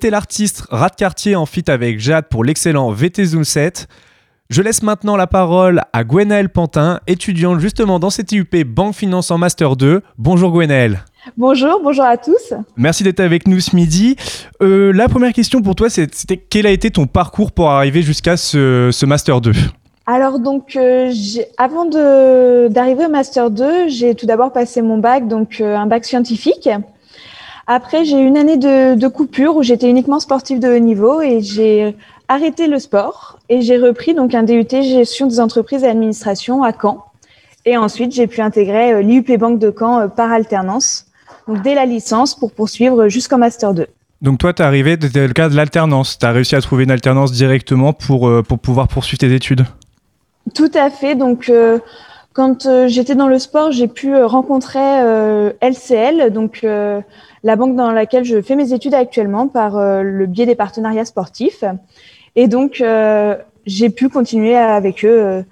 [0.00, 3.86] C'était l'artiste Rat Cartier en feat avec Jade pour l'excellent VT Zoom 7.
[4.48, 9.36] Je laisse maintenant la parole à Gwenaëlle Pantin, étudiante justement dans CTUP Banque Finance en
[9.36, 10.00] Master 2.
[10.16, 11.04] Bonjour Gwenaëlle.
[11.36, 12.54] Bonjour, bonjour à tous.
[12.78, 14.16] Merci d'être avec nous ce midi.
[14.62, 18.38] Euh, la première question pour toi, c'était quel a été ton parcours pour arriver jusqu'à
[18.38, 19.52] ce, ce Master 2
[20.06, 21.12] Alors donc, euh,
[21.58, 26.06] avant d'arriver au Master 2, j'ai tout d'abord passé mon bac, donc euh, un bac
[26.06, 26.70] scientifique.
[27.72, 31.20] Après, j'ai eu une année de, de coupure où j'étais uniquement sportive de haut niveau
[31.20, 31.94] et j'ai
[32.26, 36.72] arrêté le sport et j'ai repris donc un DUT gestion des entreprises et administration à
[36.72, 37.04] Caen.
[37.64, 41.06] Et ensuite, j'ai pu intégrer euh, l'IUP Banque de Caen euh, par alternance,
[41.46, 43.86] donc dès la licence pour poursuivre jusqu'en Master 2.
[44.20, 46.18] Donc toi, t'es arrivé, c'était le cas de l'alternance.
[46.18, 49.64] T'as réussi à trouver une alternance directement pour, euh, pour pouvoir poursuivre tes études.
[50.56, 51.14] Tout à fait.
[51.14, 51.78] Donc, euh,
[52.32, 56.66] quand euh, j'étais dans le sport, j'ai pu rencontrer euh, LCL, donc
[57.42, 61.04] la banque dans laquelle je fais mes études actuellement par euh, le biais des partenariats
[61.04, 61.64] sportifs.
[62.36, 65.42] Et donc, euh, j'ai pu continuer avec eux euh,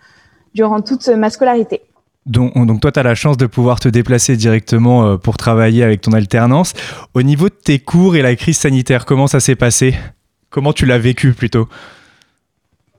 [0.54, 1.82] durant toute ma scolarité.
[2.26, 6.02] Donc, donc toi, tu as la chance de pouvoir te déplacer directement pour travailler avec
[6.02, 6.74] ton alternance.
[7.14, 9.94] Au niveau de tes cours et la crise sanitaire, comment ça s'est passé?
[10.50, 11.68] Comment tu l'as vécu plutôt?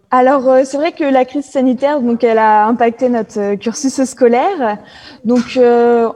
[0.10, 4.80] Alors, c'est vrai que la crise sanitaire, donc, elle a impacté notre cursus scolaire.
[5.24, 6.10] Donc, euh,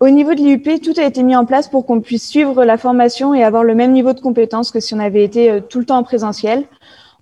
[0.00, 2.78] au niveau de l'IUP, tout a été mis en place pour qu'on puisse suivre la
[2.78, 5.80] formation et avoir le même niveau de compétence que si on avait été euh, tout
[5.80, 6.64] le temps en présentiel.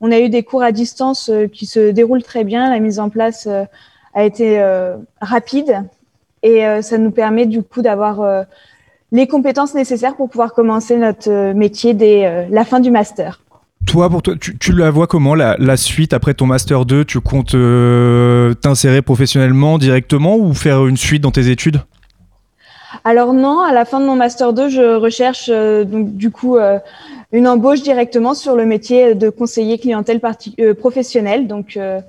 [0.02, 2.68] On a eu des cours à distance euh, qui se déroulent très bien.
[2.68, 3.64] La mise en place euh,
[4.12, 4.58] a été
[5.20, 5.84] rapide
[6.42, 8.46] et ça nous permet du coup d'avoir
[9.12, 13.42] les compétences nécessaires pour pouvoir commencer notre métier dès la fin du master.
[13.86, 17.54] Toi, pour toi, tu, la vois comment la, suite après ton Master 2 Tu comptes
[18.62, 21.82] t'insérer professionnellement directement ou faire une suite dans tes études?
[23.04, 26.56] Alors non, à la fin de mon master 2, je recherche euh, donc du coup
[26.56, 26.78] euh,
[27.32, 30.20] une embauche directement sur le métier de conseiller clientèle
[30.60, 31.46] euh, professionnel.
[31.46, 32.00] Donc euh,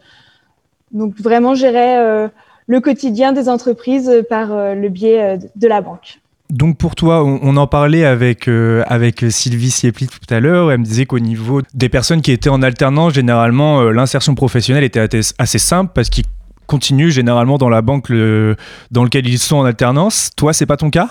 [0.91, 2.29] donc vraiment gérer
[2.67, 6.21] le quotidien des entreprises par le biais de la banque.
[6.49, 8.47] Donc pour toi, on, en parlait avec,
[8.85, 12.49] avec Sylvie Siepli tout à l'heure, elle me disait qu'au niveau des personnes qui étaient
[12.49, 15.05] en alternance, généralement, l'insertion professionnelle était
[15.37, 16.23] assez simple parce qu'ils
[16.67, 18.55] continuent généralement dans la banque le-
[18.91, 20.29] dans laquelle ils sont en alternance.
[20.35, 21.07] Toi, c'est pas ton cas?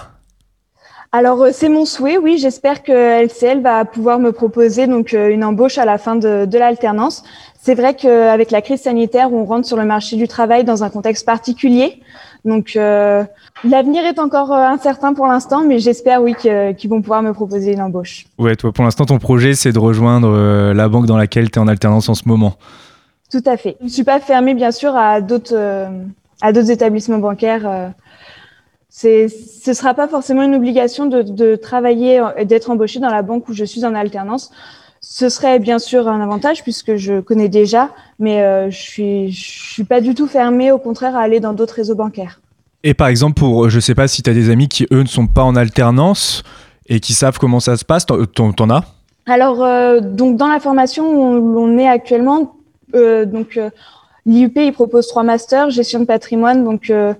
[1.12, 2.37] Alors euh, c'est mon souhait, oui.
[2.38, 6.45] J'espère que LCL va pouvoir me proposer donc euh, une embauche à la fin de,
[6.45, 7.23] de l'alternance.
[7.62, 10.90] C'est vrai qu'avec la crise sanitaire, on rentre sur le marché du travail dans un
[10.90, 12.01] contexte particulier.
[12.45, 13.25] Donc euh,
[13.64, 17.81] l'avenir est encore incertain pour l'instant, mais j'espère oui qu'ils vont pouvoir me proposer une
[17.81, 18.27] embauche.
[18.38, 21.62] Ouais, toi, pour l'instant, ton projet, c'est de rejoindre la banque dans laquelle tu es
[21.62, 22.55] en alternance en ce moment.
[23.37, 23.77] Tout à fait.
[23.81, 25.88] Je ne suis pas fermée bien sûr à d'autres euh,
[26.40, 27.66] à d'autres établissements bancaires.
[27.68, 27.88] euh.
[28.88, 33.11] C'est ce sera pas forcément une obligation de, de travailler euh, et d'être embauché dans
[33.11, 34.51] la banque où je suis en alternance.
[35.03, 39.72] Ce serait bien sûr un avantage puisque je connais déjà, mais euh, je suis je
[39.75, 42.40] suis pas du tout fermée, au contraire, à aller dans d'autres réseaux bancaires.
[42.85, 45.09] Et par exemple, pour, je sais pas si tu as des amis qui, eux, ne
[45.09, 46.42] sont pas en alternance
[46.87, 48.85] et qui savent comment ça se passe, t'en t'en- as?
[49.27, 52.53] Alors, euh, donc dans la formation où on est actuellement,
[52.92, 53.70] donc euh,
[54.25, 57.14] l'IUP il propose trois masters gestion de patrimoine, donc euh,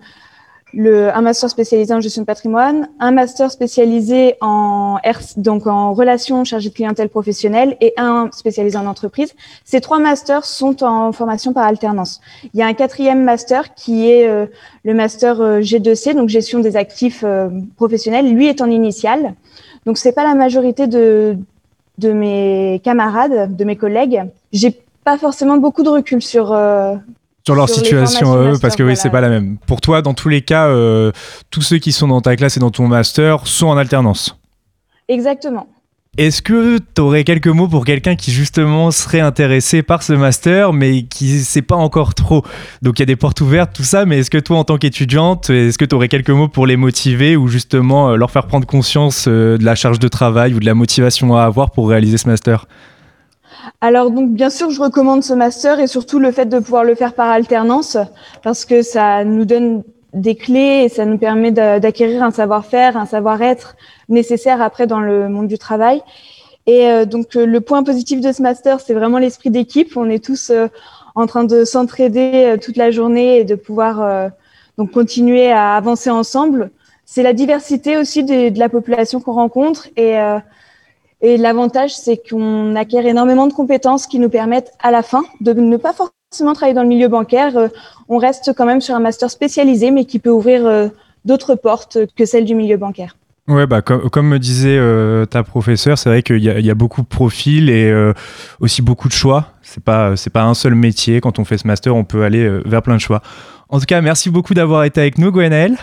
[0.77, 4.99] le un master spécialisé en gestion de patrimoine, un master spécialisé en
[5.37, 9.33] donc en relations chargées de clientèle professionnelle et un spécialisé en entreprise.
[9.65, 12.21] Ces trois masters sont en formation par alternance.
[12.53, 14.47] Il y a un quatrième master qui est euh,
[14.85, 18.33] le master euh, G2C, donc gestion des actifs euh, professionnels.
[18.33, 19.35] Lui est en initial.
[19.87, 21.39] Donc c'est pas la majorité de
[21.99, 24.25] de mes camarades, de mes collègues,
[25.07, 26.53] pas forcément beaucoup de recul sur.
[26.53, 26.97] euh,
[27.47, 28.97] sur leur Sur situation à eux, parce que oui, voilà.
[28.97, 29.57] c'est pas la même.
[29.69, 31.13] Pour toi, dans tous les cas, euh,
[31.53, 34.37] tous ceux qui sont dans ta classe et dans ton master sont en alternance.
[35.09, 35.69] Exactement.
[36.19, 40.73] Est-ce que tu aurais quelques mots pour quelqu'un qui justement serait intéressé par ce master,
[40.73, 42.43] mais qui sait pas encore trop?
[42.83, 44.77] Donc il y a des portes ouvertes, tout ça, mais est-ce que toi, en tant
[44.77, 48.49] qu'étudiante, est-ce que tu aurais quelques mots pour les motiver ou justement euh, leur faire
[48.49, 52.19] prendre conscience de la charge de travail ou de la motivation à avoir pour réaliser
[52.19, 52.67] ce master?
[53.81, 56.95] Alors donc bien sûr, je recommande ce master et surtout le fait de pouvoir le
[56.95, 57.97] faire par alternance
[58.43, 63.07] parce que ça nous donne des clés et ça nous permet d'acquérir un savoir-faire, un
[63.07, 63.77] savoir-être
[64.09, 66.03] nécessaire après dans le monde du travail.
[66.67, 69.97] Et euh, donc euh, le point positif de ce master, c'est vraiment l'esprit d'équipe.
[69.97, 70.67] On est tous euh,
[71.15, 74.31] en train de s'entraider toute la journée et de pouvoir
[74.77, 76.71] donc continuer à avancer ensemble.
[77.07, 80.19] C'est la diversité aussi de, la population qu'on rencontre et
[81.27, 85.53] et l'avantage, c'est qu'on acquiert énormément de compétences qui nous permettent à la fin de
[85.53, 87.57] ne pas forcément travailler dans le milieu bancaire.
[87.57, 87.67] Euh,
[88.09, 90.87] on reste quand même sur un master spécialisé, mais qui peut ouvrir euh,
[91.25, 93.17] d'autres portes que celles du milieu bancaire.
[93.49, 97.03] Ouais, bah, comme, me disait euh, ta professeure, c'est vrai qu'il y, y, a beaucoup
[97.03, 97.93] de profils et
[98.61, 99.47] aussi beaucoup de choix.
[99.63, 101.21] C'est pas, c'est pas un seul métier.
[101.21, 103.21] Quand on fait ce master, on peut aller vers plein de choix.
[103.69, 105.77] En tout cas, merci beaucoup d'avoir été avec nous, Gwenaël.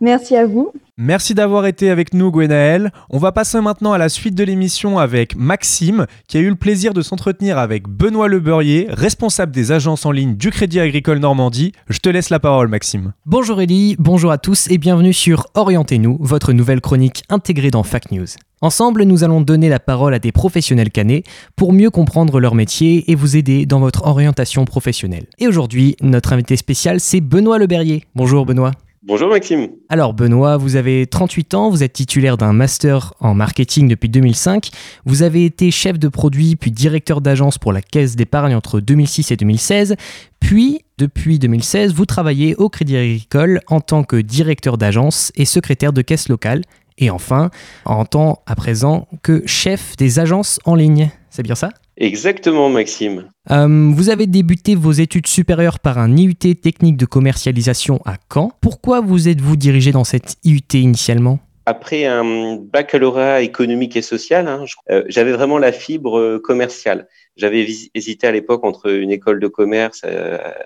[0.00, 0.72] Merci à vous.
[0.96, 2.92] Merci d'avoir été avec nous, Gwenaël.
[3.10, 6.54] On va passer maintenant à la suite de l'émission avec Maxime, qui a eu le
[6.54, 11.72] plaisir de s'entretenir avec Benoît Lebeurrier, responsable des agences en ligne du Crédit Agricole Normandie.
[11.88, 13.12] Je te laisse la parole, Maxime.
[13.26, 18.12] Bonjour Elie, bonjour à tous et bienvenue sur Orientez-nous, votre nouvelle chronique intégrée dans Fact
[18.12, 18.28] News.
[18.60, 21.24] Ensemble, nous allons donner la parole à des professionnels canés
[21.56, 25.26] pour mieux comprendre leur métier et vous aider dans votre orientation professionnelle.
[25.40, 28.04] Et aujourd'hui, notre invité spécial, c'est Benoît Leberrier.
[28.14, 28.70] Bonjour Benoît.
[29.06, 29.68] Bonjour Maxime.
[29.90, 34.70] Alors Benoît, vous avez 38 ans, vous êtes titulaire d'un master en marketing depuis 2005,
[35.04, 39.30] vous avez été chef de produit puis directeur d'agence pour la Caisse d'épargne entre 2006
[39.30, 39.96] et 2016,
[40.40, 45.92] puis depuis 2016, vous travaillez au Crédit Agricole en tant que directeur d'agence et secrétaire
[45.92, 46.62] de caisse locale,
[46.98, 47.50] et enfin
[47.84, 51.10] en tant à présent que chef des agences en ligne.
[51.30, 51.70] C'est bien ça?
[51.96, 53.28] Exactement, Maxime.
[53.50, 58.52] Euh, vous avez débuté vos études supérieures par un IUT technique de commercialisation à Caen.
[58.60, 61.38] Pourquoi vous êtes-vous dirigé dans cette IUT initialement?
[61.66, 67.08] Après un baccalauréat économique et social, hein, euh, j'avais vraiment la fibre euh, commerciale.
[67.36, 70.02] J'avais hésité à l'époque entre une école de commerce,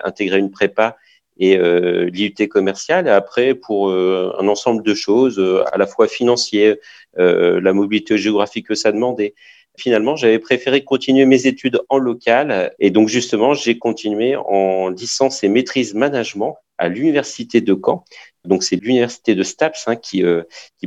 [0.04, 0.98] intégrer une prépa
[1.38, 3.06] et l'IUT commercial.
[3.06, 5.38] Et après, pour un ensemble de choses,
[5.72, 6.80] à la fois financier,
[7.16, 9.34] la mobilité géographique que ça demandait,
[9.78, 12.74] finalement, j'avais préféré continuer mes études en local.
[12.78, 18.04] Et donc, justement, j'ai continué en licence et maîtrise management à l'université de Caen.
[18.44, 20.42] Donc, c'est l'université de Staps hein, qui, euh,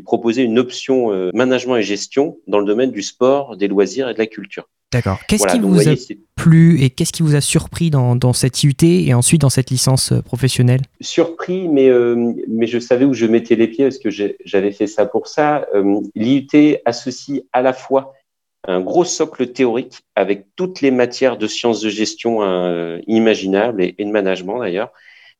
[0.06, 4.14] proposait une option euh, management et gestion dans le domaine du sport, des loisirs et
[4.14, 4.68] de la culture.
[4.92, 5.20] D'accord.
[5.28, 5.94] Qu'est-ce qui vous, a
[6.36, 9.70] plu et qu'est-ce qui vous a surpris dans, dans, cette IUT et ensuite dans cette
[9.70, 10.82] licence euh, professionnelle?
[11.00, 11.90] Surpris, mais,
[12.50, 15.66] mais je savais où je mettais les pieds parce que j'avais fait ça pour ça.
[16.16, 18.14] L'IUT associe à la fois
[18.68, 23.94] un gros socle théorique avec toutes les matières de sciences de gestion euh, imaginables et,
[23.98, 24.92] de management d'ailleurs,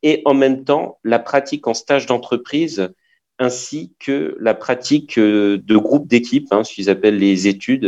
[0.04, 2.90] et en même temps la pratique en stage d'entreprise
[3.38, 7.86] ainsi que la pratique euh, de groupes d'équipe, hein, ce qu'ils appellent les études,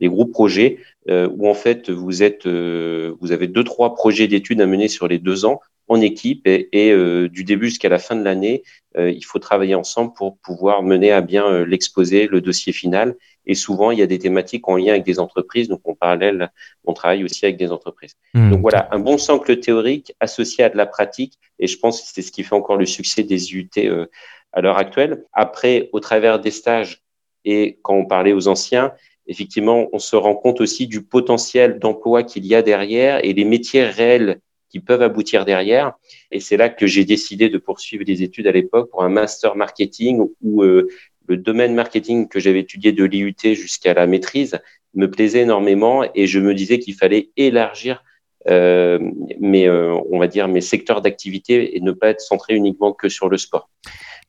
[0.00, 0.78] euh, les groupes projets,
[1.08, 5.18] où en fait vous êtes, vous avez deux trois projets d'études à mener sur les
[5.18, 8.62] deux ans en équipe et, et du début jusqu'à la fin de l'année,
[8.96, 13.90] il faut travailler ensemble pour pouvoir mener à bien l'exposé, le dossier final et souvent,
[13.90, 15.68] il y a des thématiques en lien avec des entreprises.
[15.68, 16.52] Donc, en parallèle,
[16.84, 18.14] on travaille aussi avec des entreprises.
[18.34, 18.50] Mmh.
[18.50, 21.38] donc, voilà, un bon socle théorique associé à de la pratique.
[21.58, 24.06] Et je pense que c'est ce qui fait encore le succès des UT euh,
[24.52, 25.24] à l'heure actuelle.
[25.32, 27.02] Après, au travers des stages
[27.44, 28.92] et quand on parlait aux anciens,
[29.30, 33.44] effectivement, on se rend compte aussi du potentiel d'emploi qu'il y a derrière et les
[33.44, 35.92] métiers réels qui peuvent aboutir derrière.
[36.32, 39.54] Et c'est là que j'ai décidé de poursuivre des études à l'époque pour un master
[39.54, 40.88] marketing où euh,
[41.28, 44.58] le domaine marketing que j'avais étudié de l'IUT jusqu'à la maîtrise
[44.94, 48.02] me plaisait énormément et je me disais qu'il fallait élargir
[48.48, 48.98] euh,
[49.38, 53.08] mes, euh, on va dire mes secteurs d'activité et ne pas être centré uniquement que
[53.08, 53.70] sur le sport.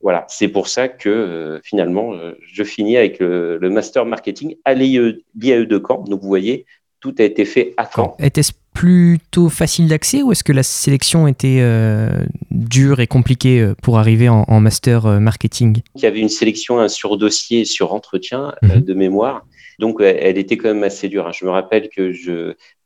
[0.02, 2.12] Voilà, c'est pour ça que euh, finalement
[2.52, 6.04] je finis avec le, master marketing à l'IAE de Caen.
[6.04, 6.66] Donc vous voyez,
[7.00, 8.16] tout a été fait à Caen.
[8.18, 13.74] Était-ce plutôt facile d'accès ou est-ce que la sélection était euh, dure et compliquée euh,
[13.82, 15.82] pour arriver en, master euh, marketing?
[15.96, 18.80] Il y avait une sélection sur dossier, sur entretien mhm.
[18.80, 19.46] de mémoire.
[19.78, 21.26] Donc, elle était quand même assez dure.
[21.26, 21.32] Hein.
[21.34, 22.12] Je me rappelle que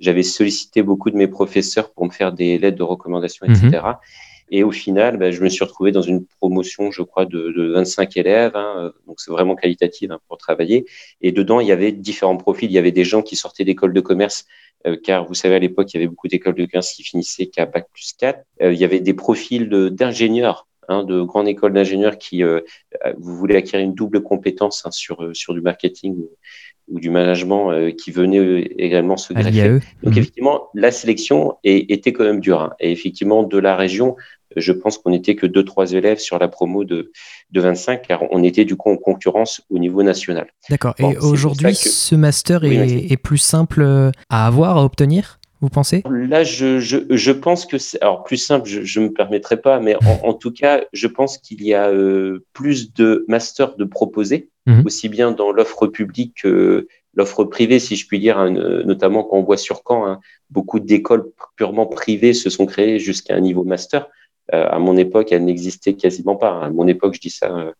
[0.00, 3.82] j'avais sollicité beaucoup de mes professeurs pour me faire des lettres de recommandation, etc.
[4.50, 7.72] Et au final, ben, je me suis retrouvé dans une promotion, je crois, de, de
[7.72, 8.52] 25 élèves.
[8.54, 10.86] Hein, donc, c'est vraiment qualitatif hein, pour travailler.
[11.20, 12.70] Et dedans, il y avait différents profils.
[12.70, 14.46] Il y avait des gens qui sortaient d'école de commerce,
[14.86, 17.46] euh, car vous savez, à l'époque, il y avait beaucoup d'écoles de commerce qui finissaient
[17.46, 18.40] qu'à Bac plus 4.
[18.62, 20.66] Euh, il y avait des profils d'ingénieurs.
[20.88, 22.60] Hein, de grandes écoles d'ingénieurs qui, euh,
[23.18, 26.16] vous voulez acquérir une double compétence hein, sur, sur du marketing
[26.88, 29.68] ou du management euh, qui venaient euh, également se greffer.
[29.70, 30.12] Donc Mhm.
[30.18, 32.60] effectivement, la sélection est- était quand même dure.
[32.60, 32.72] hein.
[32.78, 34.14] Et effectivement, de la région,
[34.54, 37.10] je pense qu'on n'était que deux, trois élèves sur la promo de,
[37.50, 40.46] de 25, car on était du coup en concurrence au niveau national.
[40.70, 40.94] D'accord.
[41.00, 42.76] Bon, Et aujourd'hui, que- ce master Oui,
[43.10, 46.02] est, plus simple euh, à avoir, à obtenir, vous pensez?
[46.10, 48.68] Là, je, je, je pense que c'est alors plus simple.
[48.68, 51.88] Je, ne me permettrai pas, mais en, en tout cas, je pense qu'il y a
[51.88, 54.82] euh, plus de masters de proposés, Mhm.
[54.84, 58.36] aussi bien dans l'offre publique que l'offre privée, si je puis dire.
[58.36, 58.50] hein,
[58.84, 63.34] notamment quand on voit sur Caen, hein, beaucoup d'écoles purement privées se sont créées jusqu'à
[63.36, 64.08] un niveau master.
[64.54, 66.60] Euh, à mon époque, elles n'existaient quasiment pas.
[66.64, 67.50] À mon époque, je dis ça.
[67.56, 67.72] euh,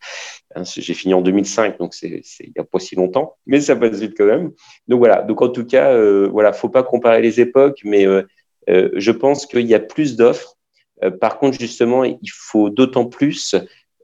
[0.54, 3.76] hein, j'ai fini en 2005, donc c'est il n'y a pas si longtemps, mais ça
[3.76, 4.50] passe vite quand même.
[4.88, 5.22] Donc voilà.
[5.22, 8.22] Donc en tout cas, euh, voilà, faut pas comparer les époques, mais euh,
[8.66, 10.54] je pense qu'il y a plus d'offres.
[11.20, 13.54] Par contre, justement, il faut d'autant plus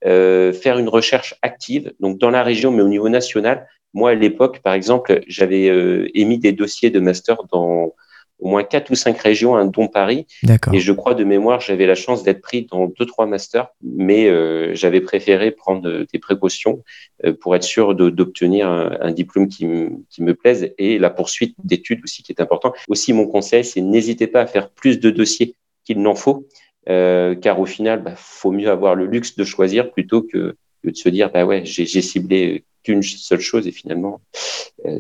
[0.03, 3.67] faire une recherche active, donc dans la région, mais au niveau national.
[3.95, 5.71] Moi, à l'époque, par exemple, j'avais
[6.15, 7.95] émis des dossiers de master dans
[8.43, 10.27] au moins quatre ou cinq régions, un dont Paris.
[10.43, 10.75] D'accord.
[10.75, 14.29] Et je crois de mémoire, j'avais la chance d'être pris dans deux, trois masters, mais
[14.29, 16.83] euh, j'avais préféré prendre euh, des précautions
[17.25, 21.11] euh, pour être sûr d'obtenir un, un diplôme qui, me- qui me plaise et la
[21.11, 22.73] poursuite d'études aussi qui est important.
[22.89, 26.49] Aussi, mon conseil, c'est n'hésitez pas à faire plus de dossiers qu'il n'en faut,
[26.89, 30.91] euh, car au final, bah, faut mieux avoir le luxe de choisir plutôt que, que
[30.91, 34.21] de se dire, bah ouais, j'ai ciblé qu'une seule chose et finalement,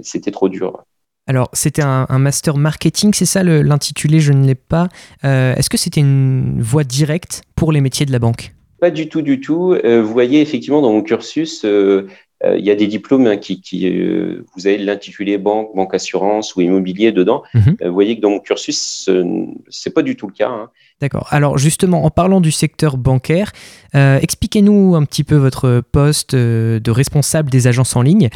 [0.02, 0.84] c'était trop dur.
[1.28, 4.88] Alors, c'était un, un master marketing, c'est ça l'intitulé Je ne l'ai pas.
[5.24, 8.52] Euh, Est-ce que c'était une voie directe pour les métiers de la banque?
[8.80, 9.72] Pas du tout, du tout.
[9.84, 12.08] Euh, vous voyez, effectivement, dans mon cursus, euh,
[12.44, 13.88] il y a des diplômes hein, qui, qui
[14.56, 17.44] vous avez l'intitulé banque, banque assurance ou immobilier dedans.
[17.54, 17.76] Mhm.
[17.84, 20.48] Vous voyez que dans mon cursus, ce- c'est pas du tout le cas.
[20.48, 20.68] hein.
[21.00, 21.28] D'accord.
[21.30, 23.52] Alors justement, en parlant du secteur bancaire,
[23.94, 28.28] expliquez-nous un petit peu votre poste de responsable des agences en ligne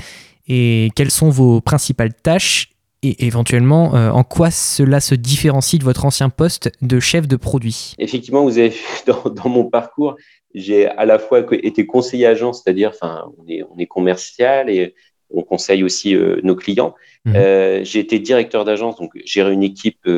[0.49, 2.69] et quelles sont vos principales tâches
[3.11, 7.37] et éventuellement euh, en quoi cela se différencie de votre ancien poste de chef de
[7.37, 7.95] produit?
[7.99, 10.17] Effectivement, vous avez vu dans, dans mon parcours,
[10.55, 14.95] j'ai à la fois été conseiller agent, c'est-à-dire, enfin, on est, on est commercial et
[15.31, 16.95] on conseille aussi euh, nos clients.
[17.25, 17.35] Mhm.
[17.37, 20.09] Euh, j'ai été directeur d'agence, donc gérer une équipe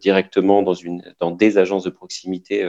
[0.00, 2.64] directement dans, une, dans des agences de proximité,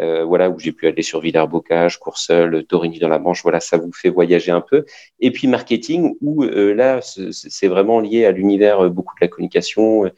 [0.00, 3.76] euh, voilà, où j'ai pu aller sur Villers-Bocage, Courseul, Torigny dans la Manche, voilà, ça
[3.76, 4.84] vous fait voyager un peu.
[5.20, 9.28] Et puis marketing, où euh, là, c'est vraiment lié à l'univers euh, beaucoup de la
[9.28, 10.10] communication,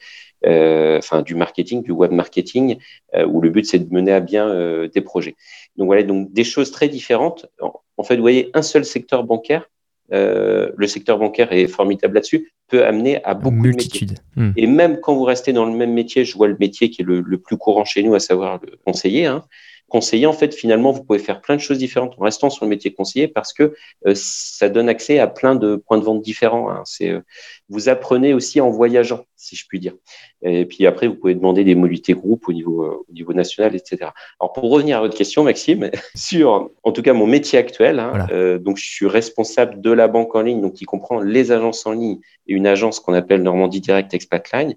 [0.45, 2.77] euh, enfin du marketing, du web marketing,
[3.15, 5.35] euh, où le but c'est de mener à bien euh, des projets.
[5.77, 7.45] Donc voilà, donc des choses très différentes.
[7.61, 9.69] En, en fait, vous voyez, un seul secteur bancaire,
[10.13, 14.07] euh, le secteur bancaire est formidable là-dessus, peut amener à beaucoup de métiers.
[14.35, 14.51] Hmm.
[14.55, 17.05] Et même quand vous restez dans le même métier, je vois le métier qui est
[17.05, 19.25] le, le plus courant chez nous, à savoir le conseiller.
[19.25, 19.43] Hein.
[19.89, 22.69] Conseiller, en fait, finalement, vous pouvez faire plein de choses différentes en restant sur le
[22.69, 23.73] métier conseiller parce que
[24.05, 26.69] euh, ça donne accès à plein de points de vente différents.
[26.69, 26.81] Hein.
[26.85, 27.21] C'est, euh,
[27.69, 29.93] vous apprenez aussi en voyageant, si je puis dire.
[30.41, 33.75] Et puis après, vous pouvez demander des mobilités groupes au niveau, euh, au niveau national,
[33.75, 34.11] etc.
[34.39, 38.09] Alors, pour revenir à votre question, Maxime, sur, en tout cas, mon métier actuel, hein,
[38.09, 38.27] Voilà.
[38.31, 41.85] euh, donc je suis responsable de la banque en ligne, donc qui comprend les agences
[41.85, 44.75] en ligne et une agence qu'on appelle Normandie Direct Expat Line.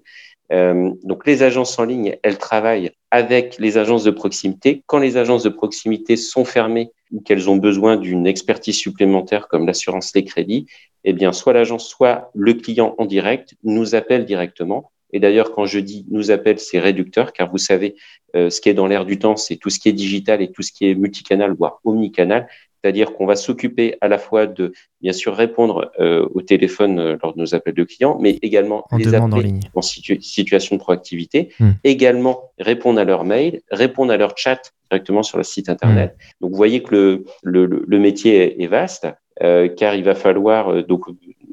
[0.51, 4.83] Euh, donc les agences en ligne, elles travaillent avec les agences de proximité.
[4.85, 9.65] Quand les agences de proximité sont fermées ou qu'elles ont besoin d'une expertise supplémentaire comme
[9.65, 10.65] l'assurance les crédits,
[11.03, 14.91] eh bien soit l'agence, soit le client en direct nous appelle directement.
[15.13, 17.95] Et d'ailleurs, quand je dis nous appelle, c'est réducteur, car vous savez,
[18.35, 20.51] euh, ce qui est dans l'air du temps, c'est tout ce qui est digital et
[20.51, 22.47] tout ce qui est multicanal, voire omnicanal.
[22.83, 27.17] C'est-à-dire qu'on va s'occuper à la fois de, bien sûr, répondre euh, au téléphone euh,
[27.21, 29.59] lors de nos appels de clients, mais également En les en appeler ligne.
[29.75, 31.71] en situ- situation de proactivité, Hmm.
[31.83, 36.15] également répondre à leurs mails, répondre à leur chat directement sur le site internet.
[36.41, 39.07] Donc vous voyez que le, le, le- le métier est, vaste,
[39.43, 41.05] euh, car il va falloir, donc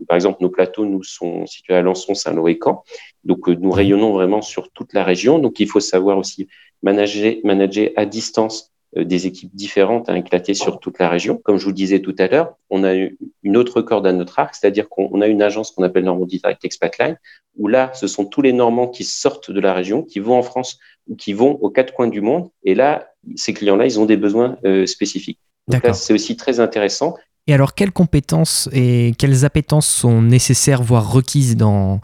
[0.08, 2.82] par exemple nos plateaux nous sont situés à Lançon, Saint-Lô et Caen,
[3.24, 6.48] donc nous rayonnons vraiment sur toute la région, donc il faut savoir aussi
[6.82, 11.36] manager, manager à distance des équipes différentes à éclater sur toute la région.
[11.36, 12.94] Comme je vous le disais tout à l'heure, on a
[13.42, 16.38] une autre corde à notre arc, c'est-à-dire qu'on on a une agence qu'on appelle Normandie
[16.38, 17.16] Direct Expat Line,
[17.56, 20.42] où là, ce sont tous les Normands qui sortent de la région, qui vont en
[20.42, 22.48] France ou qui vont aux quatre coins du monde.
[22.64, 25.40] Et là, ces clients-là, ils ont des besoins euh, spécifiques.
[25.66, 27.14] Donc là, c'est aussi très intéressant.
[27.46, 32.00] Et alors, quelles compétences et quelles appétences sont nécessaires, voire requises dans,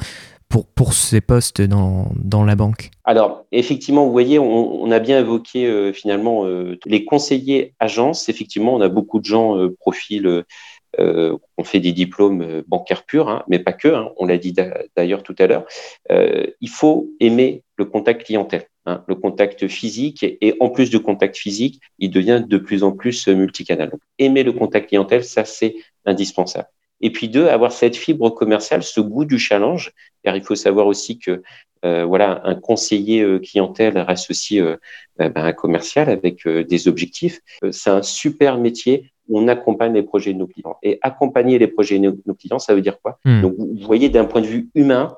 [0.62, 5.92] pour, ces postes dans, la banque Alors, effectivement, vous voyez, on, a bien évoqué euh,
[5.92, 8.28] finalement euh, les conseillers agences.
[8.28, 10.44] Effectivement, on a beaucoup de gens euh, profil,
[11.00, 13.88] euh, on fait des diplômes bancaires purs, hein, mais pas que.
[13.88, 15.64] hein, on l'a dit d'a- d'ailleurs tout à l'heure.
[16.60, 21.36] Il faut aimer le contact clientèle, hein, le contact physique, et, en plus du contact
[21.36, 23.90] physique, il devient de plus en plus multicanal.
[23.90, 25.74] Donc, aimer le contact clientèle, ça c'est
[26.04, 26.68] indispensable.
[27.04, 29.92] Et puis deux, avoir cette fibre commerciale, ce goût du challenge.
[30.24, 31.42] Car il faut savoir aussi que
[31.84, 34.76] euh, voilà, un conseiller euh, clientèle reste aussi euh,
[35.18, 37.40] ben, un commercial avec des objectifs.
[37.72, 40.78] c'est un super métier où on accompagne les projets de nos clients.
[40.82, 43.18] Et accompagner les projets de nos clients, ça veut dire quoi?
[43.26, 43.42] Hmm.
[43.42, 45.14] Donc, vous voyez, d'un point de vue humain,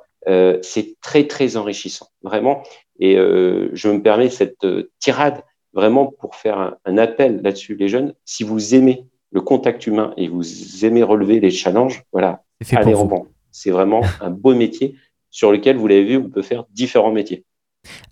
[0.62, 2.64] c'est très, très enrichissant, vraiment.
[2.98, 4.66] Et je me permets cette
[4.98, 7.76] tirade vraiment pour faire un, un appel là-dessus.
[7.76, 12.44] Les jeunes, si vous aimez le contact humain et vous aimez relever les challenges, voilà,
[12.72, 12.94] allez
[13.50, 14.96] C'est vraiment un beau métier
[15.30, 17.44] sur lequel, vous l'avez vu, on peut faire différents métiers.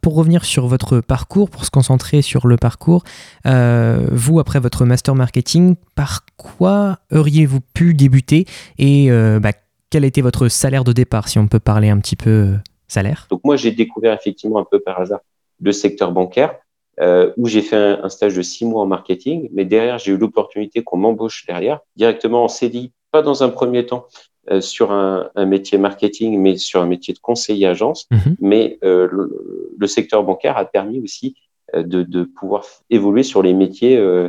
[0.01, 3.03] Pour revenir sur votre parcours, pour se concentrer sur le parcours,
[3.47, 8.47] euh, vous, après votre master marketing, par quoi auriez-vous pu débuter
[8.79, 9.53] et euh, bah,
[9.91, 12.57] quel était votre salaire de départ, si on peut parler un petit peu euh,
[12.89, 13.27] salaire?
[13.31, 15.21] Donc moi, j'ai découvert effectivement un peu par hasard
[15.61, 16.55] le secteur bancaire,
[17.01, 20.83] où j'ai fait un, stage de six mois en marketing, mais derrière, j'ai eu l'opportunité
[20.83, 24.07] qu'on m'embauche derrière, directement en CDI, pas dans un premier temps,
[24.51, 28.07] euh, sur un, un, métier marketing, mais sur un métier de conseiller agence.
[28.11, 28.37] Mhm.
[28.41, 31.35] Mais euh, le, le, secteur bancaire a permis aussi
[31.75, 34.29] euh, de, de, pouvoir évoluer sur les métiers euh,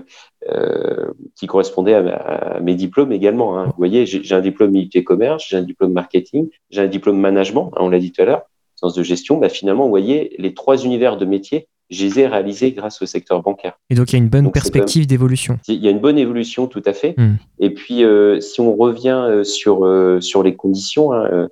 [0.49, 3.59] euh qui correspondaient à, à, mes diplômes également.
[3.59, 3.66] Hein.
[3.66, 7.74] Vous voyez, j'ai un diplôme militaire commerce, j'ai un diplôme marketing, j'ai un diplôme management,
[7.74, 8.43] hein, on l'a dit tout à l'heure,
[8.76, 9.38] sens de gestion.
[9.38, 13.06] Bah, finalement, vous voyez, les trois univers de métiers je les ai réalisés grâce au
[13.06, 13.78] secteur bancaire.
[13.90, 15.60] Et donc il y a une bonne perspective d'évolution.
[15.68, 17.14] Il y a une bonne évolution, tout à fait.
[17.18, 17.36] Hmm.
[17.60, 21.50] Et puis euh, si on revient euh, sur, euh, sur les conditions hein,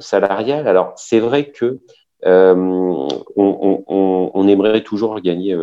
[0.00, 1.80] salariales, alors c'est vrai que
[2.24, 5.56] on, on, on, aimerait toujours gagner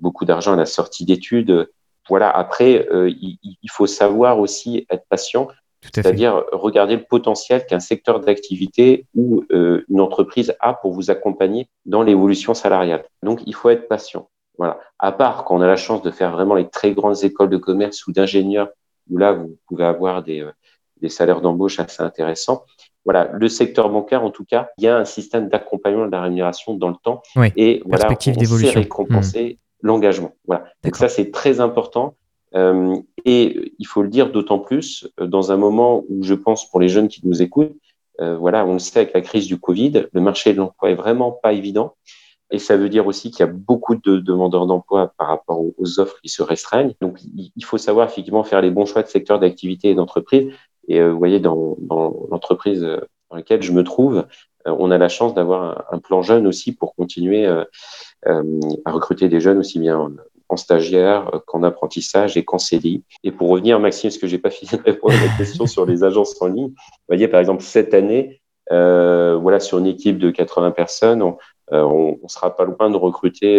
[0.00, 1.68] beaucoup d'argent à la sortie d'études.
[2.08, 2.30] Voilà.
[2.30, 5.48] Après, il, il, faut savoir aussi être patient.
[5.82, 11.68] C'est-à-dire regarder le potentiel qu'un secteur d'activité ou euh, une entreprise a pour vous accompagner
[11.86, 13.04] dans l'évolution salariale.
[13.22, 14.28] Donc, il faut être patient.
[14.58, 14.80] Voilà.
[14.98, 17.56] À part quand on a la chance de faire vraiment les très grandes écoles de
[17.56, 18.68] commerce ou d'ingénieurs,
[19.08, 20.50] où là, vous pouvez avoir des, euh,
[21.00, 22.64] des salaires d'embauche assez intéressants.
[23.04, 26.20] Voilà, le secteur bancaire, en tout cas, il y a un système d'accompagnement de la
[26.20, 27.22] rémunération dans le temps.
[27.56, 29.86] et voilà, on sait récompenser mmh.
[29.86, 30.32] l'engagement.
[30.46, 30.64] Voilà.
[30.84, 32.16] Donc ça, c'est très important.
[32.54, 36.68] Euh, et il faut le dire d'autant plus euh, dans un moment où je pense
[36.68, 37.76] pour les jeunes qui nous écoutent,
[38.20, 40.94] euh, voilà, on le sait avec la crise du Covid, le marché de l'emploi est
[40.94, 41.94] vraiment pas évident.
[42.50, 46.00] Et ça veut dire aussi qu'il y a beaucoup de demandeurs d'emploi par rapport aux
[46.00, 46.94] offres qui se restreignent.
[47.02, 50.50] Donc, il faut savoir effectivement faire les bons choix de secteur d'activité et d'entreprise.
[50.88, 54.24] Et vous voyez, dans, dans l'entreprise dans laquelle je me trouve,
[54.64, 57.62] on a la chance d'avoir un, un, plan jeune aussi pour continuer à
[58.86, 60.10] recruter des jeunes aussi bien
[60.48, 63.02] en stagiaire, euh, qu'en apprentissage et qu'en CDI.
[63.24, 65.86] Et pour revenir, Maxime, ce que j'ai pas fini de répondre à la question sur
[65.86, 68.40] les agences en ligne, vous voyez, par exemple, cette année,
[68.72, 71.38] euh, voilà, sur une équipe de 80 personnes, on,
[71.72, 73.58] euh, on, sera pas loin de recruter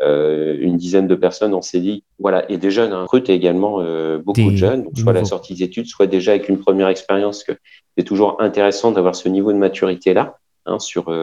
[0.00, 2.02] euh, une dizaine de personnes en CDI.
[2.18, 5.24] Voilà, et des jeunes hein, recrutent également euh, beaucoup de jeunes, donc soit à la
[5.24, 7.44] sortie des études, soit déjà avec une première expérience.
[7.44, 7.52] Que
[7.96, 11.14] c'est toujours intéressant d'avoir ce niveau de maturité là hein, sur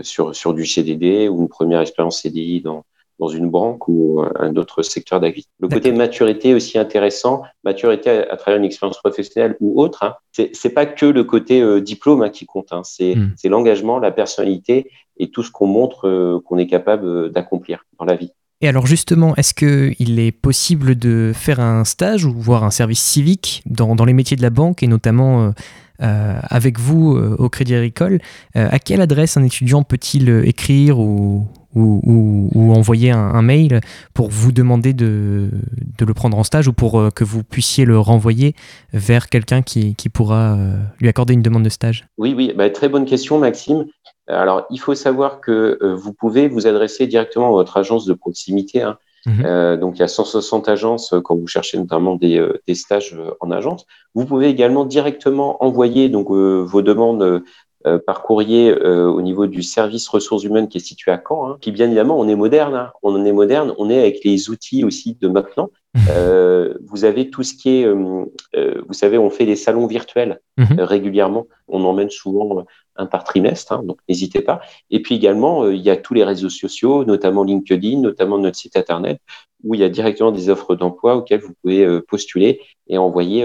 [0.00, 2.84] sur sur du CDD ou une première expérience CDI dans
[3.18, 5.48] dans une banque ou un autre secteur d'activité.
[5.58, 10.70] Le côté maturité aussi intéressant, maturité à, travers une expérience professionnelle ou autre, hein, c'est
[10.70, 13.28] pas que le côté euh, diplôme hein, qui compte, hein, hmm.
[13.36, 17.84] c'est l'engagement, la personnalité et tout ce qu'on montre euh, qu'on est capable euh, d'accomplir
[17.98, 18.32] dans la vie.
[18.60, 23.02] Et alors justement, est-ce qu'il est possible de faire un stage ou voir un service
[23.02, 25.52] civique dans, dans les métiers de la banque et notamment
[26.00, 28.18] euh, avec vous au Crédit Agricole?
[28.54, 31.46] À quelle adresse un étudiant peut-il écrire ou,
[31.76, 33.80] ou, ou, envoyer un, mail
[34.14, 35.50] pour vous demander de,
[35.98, 38.54] de, le prendre en stage ou pour euh, que vous puissiez le renvoyer
[38.92, 42.70] vers quelqu'un qui, qui, pourra euh, lui accorder une demande de stage Oui, oui, bah,
[42.70, 43.86] très bonne question, Maxime.
[44.26, 48.14] Alors, il faut savoir que euh, vous pouvez vous adresser directement à votre agence de
[48.14, 48.82] proximité.
[48.82, 48.98] Hein.
[49.26, 49.78] Mhm.
[49.80, 53.84] donc, il y a 160 agences quand vous cherchez notamment des, des stages en agence.
[54.14, 57.42] Vous pouvez également directement envoyer donc vos demandes
[57.86, 61.50] euh, par courrier euh, au niveau du service ressources humaines qui est situé à Caen.
[61.50, 61.58] Hein.
[61.60, 62.74] Puis bien évidemment, on est moderne.
[62.74, 62.92] Hein.
[63.02, 63.74] On est moderne.
[63.78, 65.70] On est avec les outils aussi de maintenant.
[65.96, 66.00] Mmh.
[66.10, 68.24] Euh, vous avez tout ce qui est, euh,
[68.54, 70.80] euh, vous savez, on fait des salons virtuels mmh.
[70.80, 71.46] régulièrement.
[71.68, 72.64] On emmène souvent
[72.96, 74.60] un par trimestre, hein, donc n'hésitez pas.
[74.90, 78.76] Et puis également, il y a tous les réseaux sociaux, notamment LinkedIn, notamment notre site
[78.76, 79.20] internet,
[79.64, 83.44] où il y a directement des offres d'emploi auxquelles vous pouvez postuler et envoyer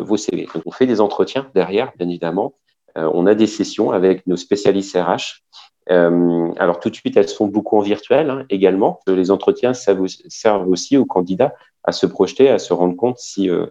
[0.00, 0.48] vos CV.
[0.54, 2.54] Donc on fait des entretiens derrière, bien évidemment.
[2.96, 5.42] Euh, on a des sessions avec nos spécialistes RH.
[5.90, 9.00] Euh, alors tout de suite, elles sont beaucoup en virtuel hein, également.
[9.06, 13.66] Les entretiens servent aussi aux candidats à se projeter, à se rendre compte si euh,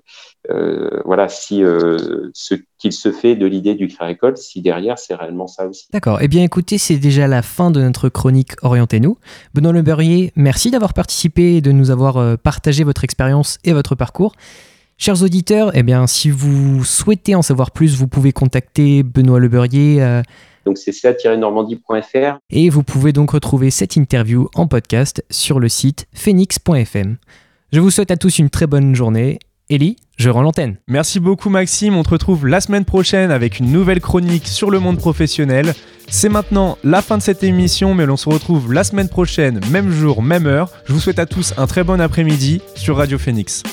[1.05, 1.61] voilà si
[2.34, 5.86] ce qu'il se fait de l'idée du Créa-École, si derrière c'est réellement ça aussi.
[5.93, 6.17] D'accord.
[6.20, 9.17] Eh bien écoutez, c'est déjà la fin de notre chronique Orientez-nous.
[9.53, 14.34] Benoît Le merci d'avoir participé et de nous avoir partagé votre expérience et votre parcours.
[15.01, 20.03] Chers auditeurs, eh bien, si vous souhaitez en savoir plus, vous pouvez contacter Benoît Lebeurier.
[20.03, 20.21] Euh,
[20.65, 22.37] donc c'est ca-normandie.fr.
[22.49, 27.15] Et vous pouvez donc retrouver cette interview en podcast sur le site phoenix.fm.
[27.71, 29.39] Je vous souhaite à tous une très bonne journée.
[29.69, 30.75] Ellie, je rends l'antenne.
[30.89, 34.79] Merci beaucoup Maxime, on te retrouve la semaine prochaine avec une nouvelle chronique sur le
[34.79, 35.75] monde professionnel.
[36.09, 39.91] C'est maintenant la fin de cette émission, mais l'on se retrouve la semaine prochaine, même
[39.91, 40.69] jour, même heure.
[40.87, 43.63] Je vous souhaite à tous un très bon après-midi sur Radio Phoenix.